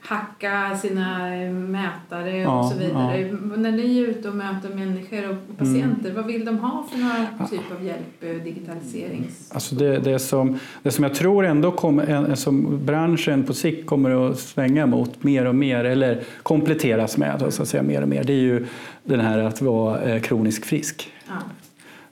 hacka 0.01 0.77
sina 0.77 1.19
mätare 1.51 2.37
ja, 2.37 2.61
och 2.61 2.73
så 2.73 2.79
vidare. 2.79 3.21
Ja. 3.21 3.57
När 3.57 3.73
ni 3.73 3.99
är 3.99 4.07
ute 4.07 4.29
och 4.29 4.35
möter 4.35 4.69
människor 4.69 5.31
och 5.31 5.59
patienter, 5.59 6.11
mm. 6.11 6.15
vad 6.15 6.27
vill 6.27 6.45
de 6.45 6.59
ha 6.59 6.87
för 6.91 6.99
några 6.99 7.49
typ 7.51 7.73
av 7.79 7.85
hjälp 7.85 8.23
eh, 8.23 8.45
digitaliserings... 8.45 9.53
Alltså 9.53 9.75
det, 9.75 9.99
det, 9.99 10.19
som, 10.19 10.59
det 10.83 10.91
som 10.91 11.05
jag 11.05 11.15
tror 11.15 11.45
ändå 11.45 11.73
kommer, 11.73 12.35
som 12.35 12.87
branschen 12.87 13.45
på 13.45 13.55
sikt 13.55 13.87
kommer 13.87 14.31
att 14.31 14.39
svänga 14.39 14.87
mot 14.87 15.25
mer 15.25 15.45
och 15.45 15.55
mer 15.55 15.85
eller 15.85 16.23
kompletteras 16.43 17.17
med 17.17 17.45
så 17.49 17.63
att 17.63 17.69
säga, 17.69 17.83
mer 17.83 18.03
och 18.03 18.09
mer, 18.09 18.25
det 18.25 18.33
är 18.33 18.43
ju 18.43 18.67
den 19.05 19.21
här 19.21 19.39
att 19.39 19.63
vara 19.63 20.03
eh, 20.03 20.21
kroniskt 20.23 20.67
frisk. 20.67 21.13
Ja. 21.29 21.35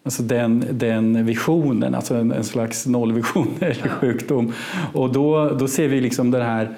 Alltså 0.05 0.23
den, 0.23 0.65
den 0.71 1.27
visionen, 1.27 1.95
alltså 1.95 2.15
en, 2.15 2.33
en 2.33 2.45
slags 2.45 2.87
nollvision 2.87 3.49
eller 3.61 3.89
sjukdom. 3.89 4.53
Och 4.93 5.13
då, 5.13 5.49
då 5.49 5.69
ser 5.69 5.89
vi 5.89 6.01
liksom 6.01 6.31
den 6.31 6.43
här 6.43 6.77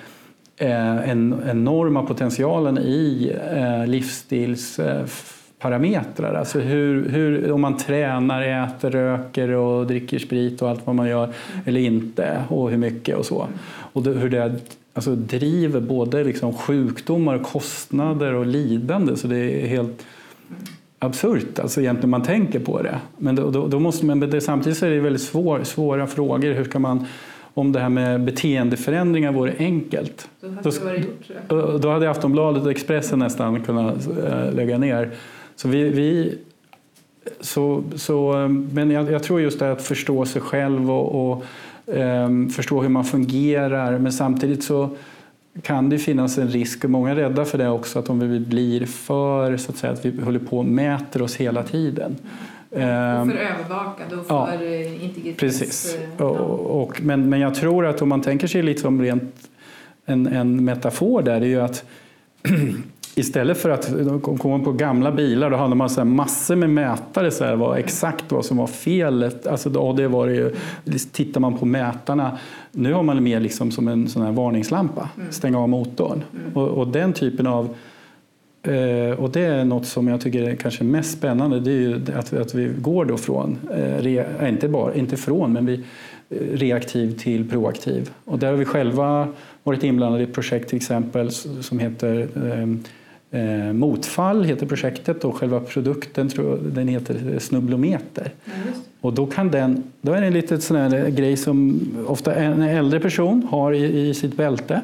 Eh, 0.59 1.11
en 1.11 1.43
enorma 1.47 2.03
potentialen 2.03 2.79
i 2.79 3.33
eh, 3.53 3.87
livsstilsparametrar. 3.87 6.35
Alltså 6.35 6.59
hur, 6.59 7.09
hur, 7.09 7.53
om 7.53 7.61
man 7.61 7.77
tränar, 7.77 8.43
äter, 8.43 8.91
röker 8.91 9.49
och 9.49 9.87
dricker 9.87 10.19
sprit 10.19 10.63
och 10.63 10.71
allt 10.71 10.87
vad 10.87 10.95
man 10.95 11.09
gör 11.09 11.33
eller 11.65 11.81
inte 11.81 12.43
och 12.49 12.71
hur 12.71 12.77
mycket 12.77 13.17
och 13.17 13.27
så. 13.27 13.49
Och 13.93 14.03
det, 14.03 14.11
hur 14.11 14.31
det 14.31 14.61
alltså, 14.95 15.15
driver 15.15 15.81
både 15.81 16.25
liksom 16.25 16.55
sjukdomar, 16.55 17.39
kostnader 17.39 18.35
och 18.35 18.47
lidande 18.47 19.17
så 19.17 19.29
det 19.29 19.37
är 19.37 19.67
helt 19.67 20.07
absurt 20.99 21.59
alltså 21.59 21.81
egentligen 21.81 22.11
man 22.11 22.23
tänker 22.23 22.61
på 22.61 22.83
det. 22.83 23.01
Men 23.19 23.37
då, 23.37 23.51
då, 23.51 23.67
då 23.67 23.81
måste 23.81 24.07
man, 24.07 24.21
det, 24.21 24.41
samtidigt 24.41 24.83
är 24.83 24.91
det 24.91 25.01
väldigt 25.01 25.23
svår, 25.23 25.65
svåra 25.65 26.07
frågor. 26.07 26.53
Hur 26.53 26.65
ska 26.65 26.79
man 26.79 27.07
om 27.57 27.73
det 27.73 27.81
här 27.81 27.89
med 27.89 28.25
beteendeförändringar 28.25 29.33
vore 29.33 29.53
enkelt. 29.59 30.29
Då 30.41 30.49
hade, 30.49 30.71
då, 31.49 31.67
gjort, 31.67 31.83
då 31.83 31.91
hade 31.91 32.11
Aftonbladet 32.11 32.63
och 32.63 32.71
Expressen 32.71 33.19
nästan 33.19 33.63
kunnat 33.63 34.09
äh, 34.09 34.53
lägga 34.53 34.79
ner. 34.79 35.11
Så 35.57 35.69
vi, 35.69 35.89
vi 35.89 36.39
så, 37.41 37.83
så, 37.95 38.33
men 38.73 38.91
jag, 38.91 39.11
jag, 39.11 39.23
tror 39.23 39.41
just 39.41 39.59
det 39.59 39.73
att 39.73 39.83
förstå 39.83 40.25
sig 40.25 40.43
själv 40.43 40.91
och, 40.91 41.33
och 41.33 41.45
ähm, 41.95 42.51
förstå 42.51 42.83
hur 42.83 42.89
man 42.89 43.05
fungerar. 43.05 43.99
Men 43.99 44.13
samtidigt 44.13 44.65
så 44.65 44.91
kan 45.63 45.89
det 45.89 45.99
finnas 45.99 46.39
en 46.39 46.49
risk, 46.49 46.85
och 46.85 46.91
många 46.91 47.11
är 47.11 47.15
rädda 47.15 47.45
för 47.45 47.59
det 47.59 47.69
också, 47.69 47.99
att 47.99 48.11
om 48.11 48.21
vi 48.31 48.41
blir 48.41 48.87
för, 48.87 49.57
så 49.57 49.71
att 49.73 49.77
säga, 49.77 49.93
att 49.93 50.05
vi 50.05 50.23
håller 50.23 50.39
på 50.39 50.59
och 50.59 50.65
mäter 50.65 51.23
oss 51.23 51.37
hela 51.37 51.63
tiden. 51.63 52.17
Och 52.71 52.81
ehm, 52.81 53.31
för 53.31 53.37
övervakad 53.37 54.19
och 54.19 54.27
för 54.27 54.35
ja, 54.35 54.55
eh, 54.55 55.05
integritets... 55.05 55.41
Precis. 55.41 55.95
Eh, 55.95 56.01
ja. 56.19 56.25
Och, 56.25 56.83
och, 56.83 57.03
men, 57.03 57.29
men 57.29 57.41
jag 57.41 57.55
tror 57.55 57.87
att 57.87 58.03
om 58.03 58.09
man 58.09 58.23
tänker 58.23 58.47
sig 58.47 58.63
lite 58.63 58.81
som 58.81 59.03
rent 59.03 59.49
en, 60.07 60.27
en 60.27 60.65
metafor 60.65 61.23
där, 61.23 61.41
det 61.41 61.47
är 61.47 61.51
ju 61.51 61.61
att 61.61 61.85
Istället 63.19 63.59
för 63.59 63.71
att 63.71 63.91
komma 64.39 64.65
på 64.65 64.73
gamla 64.73 65.13
bilar, 65.13 65.51
då 65.51 65.57
hade 65.57 65.75
man 65.75 65.91
så 65.91 66.05
massor 66.05 66.57
med 66.57 66.71
mätare, 66.71 67.31
så 67.31 67.45
här, 67.45 67.57
var 67.57 67.77
exakt 67.77 68.33
vad 68.33 68.45
som 68.45 68.57
var 68.57 68.67
felet. 68.67 69.47
Alltså, 69.47 69.71
då, 69.71 69.93
det 69.93 70.09
var 70.09 70.27
det 70.27 70.35
ju, 70.35 70.55
tittar 71.13 71.41
man 71.41 71.59
på 71.59 71.67
mätarna, 71.67 72.39
nu 72.77 72.93
har 72.93 73.03
man 73.03 73.17
det 73.17 73.23
mer 73.23 73.41
liksom 73.41 73.71
som 73.71 73.89
en 73.89 74.09
sån 74.09 74.23
här 74.23 74.33
varningslampa, 74.33 75.09
mm. 75.17 75.33
stänga 75.33 75.59
av 75.59 75.69
motorn. 75.69 76.23
Mm. 76.35 76.57
Och, 76.57 76.69
och, 76.69 76.89
den 76.89 77.13
typen 77.13 77.47
av 77.47 77.75
Eh, 78.67 79.11
och 79.11 79.31
det 79.31 79.45
är 79.45 79.65
något 79.65 79.87
som 79.87 80.09
jag 80.09 80.21
tycker 80.21 80.43
är 80.43 80.57
kanske 80.57 80.85
mest 80.85 81.19
spännande, 81.19 81.61
det 81.61 81.71
är 81.71 81.81
ju 81.81 82.01
att, 82.17 82.33
att 82.33 82.55
vi 82.55 82.73
går 82.79 83.05
då 83.05 83.17
från, 83.17 83.59
eh, 83.73 84.03
re, 84.03 84.49
inte, 84.49 84.69
bara, 84.69 84.95
inte 84.95 85.17
från, 85.17 85.53
men 85.53 85.67
vi 85.67 85.75
eh, 86.31 86.37
reaktiv 86.53 87.19
till 87.19 87.51
proaktiv. 87.51 88.11
Och 88.25 88.39
där 88.39 88.51
har 88.51 88.57
vi 88.57 88.65
själva 88.65 89.29
varit 89.63 89.83
inblandade 89.83 90.23
i 90.23 90.27
ett 90.27 90.35
projekt 90.35 90.69
till 90.69 90.77
exempel 90.77 91.31
som 91.31 91.79
heter 91.79 92.29
eh, 93.31 93.73
Motfall 93.73 94.45
heter 94.45 94.67
projektet 94.67 95.25
och 95.25 95.37
själva 95.37 95.61
produkten 95.61 96.29
tror 96.29 96.59
den 96.63 96.89
heter 96.89 97.39
Snubblometer. 97.39 98.33
Ja, 98.45 98.53
och 99.01 99.13
då, 99.13 99.27
kan 99.27 99.51
den, 99.51 99.83
då 100.01 100.13
är 100.13 100.21
det 100.21 100.27
en 100.27 100.33
liten 100.33 100.61
sån 100.61 100.77
här 100.77 101.09
grej 101.11 101.37
som 101.37 101.81
ofta 102.07 102.35
en 102.35 102.63
äldre 102.63 103.01
person 103.01 103.47
har 103.51 103.73
i, 103.73 104.09
i 104.09 104.15
sitt 104.15 104.37
bälte 104.37 104.81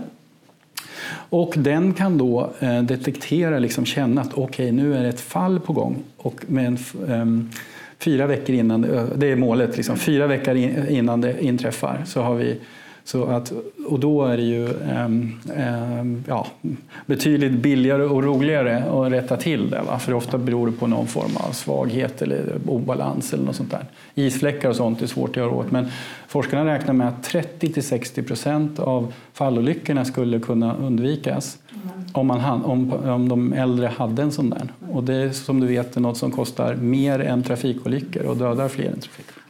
och 1.32 1.54
den 1.56 1.94
kan 1.94 2.18
då 2.18 2.50
eh, 2.60 2.82
detektera, 2.82 3.58
liksom 3.58 3.84
känna 3.84 4.20
att 4.20 4.34
okej, 4.34 4.44
okay, 4.44 4.72
nu 4.72 4.94
är 4.94 5.02
det 5.02 5.08
ett 5.08 5.20
fall 5.20 5.60
på 5.60 5.72
gång. 5.72 6.02
Och 6.16 6.44
med 6.46 6.66
en, 6.66 6.78
um, 7.20 7.50
fyra 7.98 8.26
veckor 8.26 8.54
innan, 8.54 8.82
det 9.16 9.26
är 9.26 9.36
målet, 9.36 9.76
liksom, 9.76 9.96
fyra 9.96 10.26
veckor 10.26 10.56
innan 10.88 11.20
det 11.20 11.44
inträffar 11.44 12.02
så 12.06 12.22
har 12.22 12.34
vi 12.34 12.56
så 13.04 13.24
att, 13.24 13.52
och 13.88 14.00
då 14.00 14.24
är 14.24 14.36
det 14.36 14.42
ju 14.42 14.68
um, 15.04 16.24
ja, 16.28 16.46
betydligt 17.06 17.52
billigare 17.52 18.02
och 18.02 18.22
roligare 18.22 18.84
att 18.84 19.12
rätta 19.12 19.36
till 19.36 19.70
det. 19.70 19.82
Va? 19.86 19.98
För 19.98 20.14
ofta 20.14 20.38
beror 20.38 20.66
det 20.66 20.72
på 20.72 20.86
någon 20.86 21.06
form 21.06 21.36
av 21.36 21.52
svaghet 21.52 22.22
eller 22.22 22.58
obalans 22.66 23.32
eller 23.32 23.44
något 23.44 23.56
sånt 23.56 23.70
där. 23.70 23.84
Isfläckar 24.14 24.68
och 24.68 24.76
sånt 24.76 25.02
är 25.02 25.06
svårt 25.06 25.30
att 25.30 25.36
göra 25.36 25.50
åt. 25.50 25.70
Men 25.70 25.86
forskarna 26.26 26.74
räknar 26.74 26.94
med 26.94 27.08
att 27.08 27.28
30-60 27.28 28.26
procent 28.26 28.78
av 28.78 29.12
fallolyckorna 29.32 30.04
skulle 30.04 30.40
kunna 30.40 30.76
undvikas 30.76 31.58
mm. 31.70 32.06
om, 32.12 32.26
man, 32.26 32.64
om, 32.64 32.92
om 32.92 33.28
de 33.28 33.52
äldre 33.52 33.86
hade 33.86 34.22
en 34.22 34.32
sån 34.32 34.50
där. 34.50 34.68
Och 34.92 35.04
det 35.04 35.14
är 35.14 35.30
som 35.30 35.60
du 35.60 35.66
vet 35.66 35.96
något 35.96 36.16
som 36.16 36.30
kostar 36.30 36.74
mer 36.74 37.18
än 37.18 37.42
trafikolyckor 37.42 38.22
och 38.22 38.36
dödar 38.36 38.68
fler 38.68 38.86
än 38.86 39.00
trafikolyckor. 39.00 39.41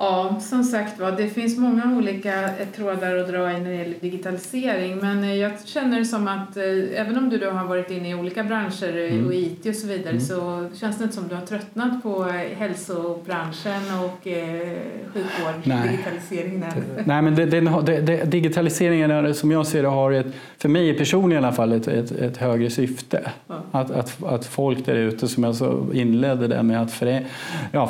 Ja, 0.00 0.36
som 0.40 0.64
sagt 0.64 1.00
var, 1.00 1.12
det 1.12 1.28
finns 1.28 1.58
många 1.58 1.96
olika 1.96 2.42
eh, 2.44 2.68
trådar 2.76 3.16
att 3.16 3.28
dra 3.28 3.52
i 3.52 3.60
när 3.60 3.70
det 3.70 3.76
gäller 3.76 3.94
digitalisering 4.00 4.96
men 4.96 5.24
eh, 5.24 5.34
jag 5.34 5.52
känner 5.64 6.04
som 6.04 6.28
att 6.28 6.56
eh, 6.56 7.00
även 7.00 7.18
om 7.18 7.28
du 7.28 7.38
då 7.38 7.50
har 7.50 7.64
varit 7.64 7.90
inne 7.90 8.10
i 8.10 8.14
olika 8.14 8.44
branscher 8.44 8.96
mm. 8.96 9.26
och 9.26 9.34
IT 9.34 9.66
och 9.66 9.74
så 9.74 9.86
vidare 9.86 10.10
mm. 10.10 10.20
så 10.20 10.68
känns 10.80 10.98
det 10.98 11.04
inte 11.04 11.16
som 11.16 11.28
du 11.28 11.34
har 11.34 11.46
tröttnat 11.46 12.02
på 12.02 12.22
hälsobranschen 12.56 13.82
och 14.04 14.26
eh, 14.26 14.78
sjukvård, 15.06 15.54
Nej. 15.64 15.88
digitaliseringen. 15.88 16.72
Nej, 17.04 17.22
men 17.22 17.34
det, 17.34 17.46
det, 17.46 18.00
det, 18.00 18.24
digitaliseringen 18.24 19.34
som 19.34 19.50
jag 19.50 19.66
ser 19.66 19.82
det 19.82 19.88
har 19.88 20.12
ett, 20.12 20.26
för 20.58 20.68
mig 20.68 20.98
personligen 20.98 21.42
i 21.42 21.46
alla 21.46 21.56
fall, 21.56 21.72
ett, 21.72 21.88
ett, 21.88 22.12
ett 22.12 22.36
högre 22.36 22.70
syfte. 22.70 23.30
Ja. 23.46 23.54
Att, 23.72 23.90
att, 23.90 24.24
att 24.24 24.46
folk 24.46 24.86
där 24.86 24.94
ute, 24.94 25.28
som 25.28 25.44
jag 25.44 25.54
så 25.54 25.86
inledde 25.92 26.48
det 26.48 26.62
med 26.62 26.82
att 26.82 26.92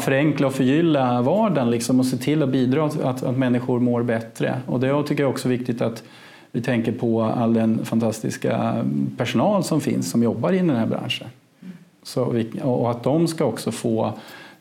förenkla 0.04 0.46
och 0.46 0.54
förgylla 0.54 1.22
vardagen 1.22 1.70
liksom, 1.70 1.97
Liksom 1.98 2.14
och 2.14 2.20
se 2.20 2.24
till 2.24 2.42
att 2.42 2.48
bidra 2.48 2.88
till 2.88 3.02
att, 3.02 3.22
att 3.22 3.38
människor 3.38 3.80
mår 3.80 4.02
bättre. 4.02 4.60
Och 4.66 4.80
det 4.80 5.02
tycker 5.06 5.22
jag 5.22 5.30
också 5.30 5.48
är 5.48 5.58
viktigt 5.58 5.80
att 5.80 6.02
vi 6.52 6.62
tänker 6.62 6.92
på 6.92 7.22
all 7.22 7.54
den 7.54 7.84
fantastiska 7.84 8.84
personal 9.16 9.64
som 9.64 9.80
finns 9.80 10.10
som 10.10 10.22
jobbar 10.22 10.52
i 10.52 10.58
den 10.58 10.70
här 10.70 10.86
branschen. 10.86 11.28
Så 12.02 12.30
vi, 12.30 12.50
och 12.62 12.90
att 12.90 13.02
de 13.02 13.28
ska 13.28 13.44
också 13.44 13.70
få 13.70 14.12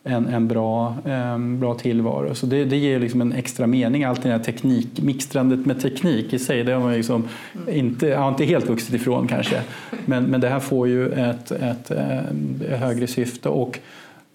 en, 0.03 0.27
en 0.27 0.47
bra, 0.47 0.95
en 1.05 1.59
bra 1.59 1.73
tillvaro. 1.73 2.35
Så 2.35 2.45
det, 2.45 2.65
det 2.65 2.77
ger 2.77 2.99
liksom 2.99 3.21
en 3.21 3.33
extra 3.33 3.67
mening. 3.67 4.03
Allt 4.03 4.23
det 4.23 4.29
här 4.29 4.39
teknik, 4.39 5.01
mixtrandet 5.01 5.65
med 5.65 5.81
teknik 5.81 6.33
i 6.33 6.39
sig, 6.39 6.63
det 6.63 6.73
har 6.73 6.79
man 6.79 6.93
liksom 6.93 7.27
inte, 7.67 8.07
ja, 8.07 8.27
inte 8.27 8.45
helt 8.45 8.69
vuxit 8.69 8.93
ifrån 8.93 9.27
kanske. 9.27 9.61
Men, 10.05 10.23
men 10.23 10.41
det 10.41 10.49
här 10.49 10.59
får 10.59 10.87
ju 10.87 11.11
ett, 11.11 11.51
ett, 11.51 11.91
ett 11.91 12.79
högre 12.79 13.07
syfte. 13.07 13.49
Och 13.49 13.79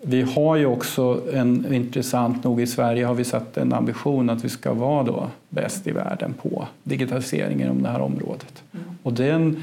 vi 0.02 0.22
har 0.22 0.56
ju 0.56 0.66
också 0.66 1.20
en 1.32 1.74
intressant 1.74 2.44
nog 2.44 2.60
i 2.60 2.66
Sverige 2.66 3.04
har 3.04 3.14
vi 3.14 3.24
satt 3.24 3.56
en 3.56 3.72
ambition 3.72 4.30
att 4.30 4.44
vi 4.44 4.48
ska 4.48 4.72
vara 4.72 5.02
då 5.02 5.30
bäst 5.48 5.86
i 5.86 5.92
världen 5.92 6.34
på 6.42 6.66
digitalisering 6.82 7.62
inom 7.62 7.82
det 7.82 7.88
här 7.88 8.00
området. 8.00 8.62
Mm. 8.72 8.84
Och 9.02 9.12
den 9.12 9.62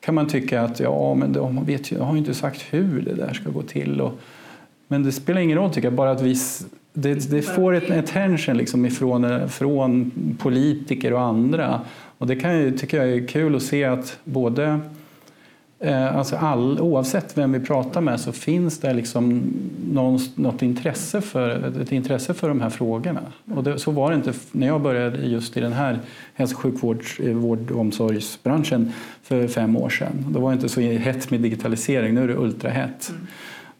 kan 0.00 0.14
man 0.14 0.28
tycka 0.28 0.62
att 0.62 0.80
ja, 0.80 1.14
men 1.14 1.32
de 1.32 1.64
vet 1.64 1.92
ju, 1.92 1.96
de 1.96 2.04
har 2.04 2.12
ju 2.12 2.18
inte 2.18 2.34
sagt 2.34 2.64
hur 2.70 3.00
det 3.00 3.14
där 3.14 3.32
ska 3.32 3.50
gå 3.50 3.62
till. 3.62 4.00
Och, 4.00 4.12
men 4.88 5.02
det 5.02 5.12
spelar 5.12 5.40
ingen 5.40 5.58
roll 5.58 5.70
tycker 5.70 5.86
jag, 5.86 5.94
bara 5.94 6.10
att 6.10 6.22
vi 6.22 6.36
det, 6.92 7.30
det 7.30 7.42
får 7.42 7.72
ett 7.72 7.90
attention 7.90 8.56
liksom 8.56 8.86
ifrån 8.86 9.48
från 9.48 10.10
politiker 10.38 11.12
och 11.12 11.20
andra. 11.20 11.80
Och 12.18 12.26
det 12.26 12.36
kan 12.36 12.78
tycker 12.78 12.96
jag 12.96 13.08
är 13.08 13.26
kul 13.26 13.56
att 13.56 13.62
se 13.62 13.84
att 13.84 14.18
både 14.24 14.80
alltså 15.90 16.36
all, 16.36 16.80
oavsett 16.80 17.38
vem 17.38 17.52
vi 17.52 17.60
pratar 17.60 18.00
med 18.00 18.20
så 18.20 18.32
finns 18.32 18.78
det 18.78 18.94
liksom 18.94 19.52
någon, 19.92 20.18
något 20.34 20.62
intresse 20.62 21.20
för, 21.20 21.80
ett 21.82 21.92
intresse 21.92 22.34
för 22.34 22.48
de 22.48 22.60
här 22.60 22.70
frågorna. 22.70 23.20
Och 23.54 23.64
det, 23.64 23.78
så 23.78 23.90
var 23.90 24.10
det 24.10 24.16
inte 24.16 24.32
när 24.52 24.66
jag 24.66 24.80
började 24.80 25.18
just 25.18 25.56
i 25.56 25.60
den 25.60 25.72
här 25.72 25.98
hälso 26.34 26.54
och 26.54 26.60
sjukvårds 26.60 27.20
eh, 27.20 27.34
vård 27.34 27.70
och 27.70 27.80
omsorgsbranschen 27.80 28.92
för 29.22 29.48
fem 29.48 29.76
år 29.76 29.88
sedan. 29.88 30.26
Då 30.28 30.40
var 30.40 30.50
det 30.50 30.54
inte 30.54 30.68
så 30.68 30.80
hett 30.80 31.30
med 31.30 31.40
digitalisering, 31.40 32.14
nu 32.14 32.22
är 32.22 32.28
det 32.28 32.36
ultrahett. 32.36 33.10
Mm. 33.10 33.26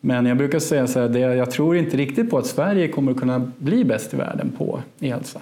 Men 0.00 0.26
jag 0.26 0.36
brukar 0.36 0.58
säga 0.58 0.86
så 0.86 1.00
här, 1.00 1.08
det, 1.08 1.20
jag 1.20 1.50
tror 1.50 1.76
inte 1.76 1.96
riktigt 1.96 2.30
på 2.30 2.38
att 2.38 2.46
Sverige 2.46 2.88
kommer 2.88 3.12
att 3.12 3.18
kunna 3.18 3.50
bli 3.58 3.84
bäst 3.84 4.14
i 4.14 4.16
världen 4.16 4.52
på 4.58 4.80
e-hälsa. 5.00 5.40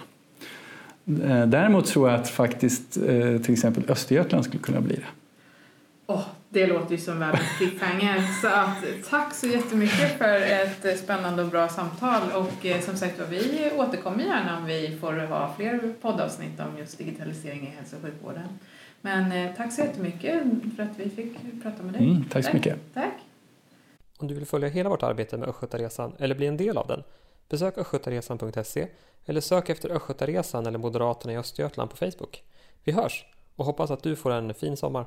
Eh, 1.25 1.47
däremot 1.47 1.87
tror 1.87 2.11
jag 2.11 2.21
att 2.21 2.29
faktiskt 2.29 2.93
till 3.43 3.53
exempel 3.53 3.83
Östergötland 3.89 4.45
skulle 4.45 4.63
kunna 4.63 4.81
bli 4.81 4.95
det. 4.95 5.07
Oh, 6.13 6.23
det 6.53 6.67
låter 6.67 6.91
ju 6.91 6.99
som 6.99 7.19
världens 7.19 7.59
cliffhanger. 7.59 8.27
Så 8.43 8.49
att, 8.49 9.11
tack 9.11 9.35
så 9.35 9.47
jättemycket 9.47 10.19
för 10.19 10.35
ett 10.35 10.99
spännande 10.99 11.43
och 11.43 11.49
bra 11.49 11.69
samtal. 11.69 12.23
Och 12.35 12.67
eh, 12.67 12.81
som 12.81 12.97
sagt 12.97 13.21
vi 13.29 13.71
återkommer 13.77 14.25
gärna 14.25 14.59
om 14.59 14.65
vi 14.65 14.99
får 15.01 15.13
ha 15.13 15.55
fler 15.57 15.95
poddavsnitt 16.01 16.61
om 16.61 16.79
just 16.79 16.99
digitalisering 16.99 17.63
i 17.63 17.71
hälso 17.77 17.97
och 17.97 18.03
sjukvården. 18.03 18.59
Men 19.01 19.33
eh, 19.33 19.57
tack 19.57 19.73
så 19.73 19.81
jättemycket 19.81 20.43
för 20.77 20.83
att 20.83 20.99
vi 20.99 21.11
fick 21.11 21.63
prata 21.63 21.83
med 21.83 21.95
dig. 21.95 22.11
Mm, 22.11 22.25
tack 22.25 22.45
så 22.45 22.53
mycket. 22.53 22.79
Tack. 22.95 23.15
Om 24.19 24.29
du 24.29 24.35
vill 24.35 24.47
följa 24.47 24.69
hela 24.69 24.89
vårt 24.89 25.03
arbete 25.03 25.37
med 25.37 25.49
Östgötaresan 25.49 26.13
eller 26.19 26.35
bli 26.35 26.47
en 26.47 26.57
del 26.57 26.79
av 26.79 26.87
den 26.87 27.03
besök 27.49 27.79
östgötaresan.se 27.79 28.87
eller 29.27 29.41
sök 29.41 29.69
efter 29.69 29.91
Östgötaresan 29.91 30.67
eller 30.67 30.79
Moderaterna 30.79 31.33
i 31.33 31.37
Östergötland 31.37 31.91
på 31.91 31.97
Facebook. 31.97 32.43
Vi 32.85 32.93
hörs 32.93 33.27
och 33.57 33.65
hoppas 33.65 33.91
att 33.91 34.03
du 34.03 34.17
får 34.17 34.31
en 34.31 34.55
fin 34.55 34.77
sommar. 34.77 35.07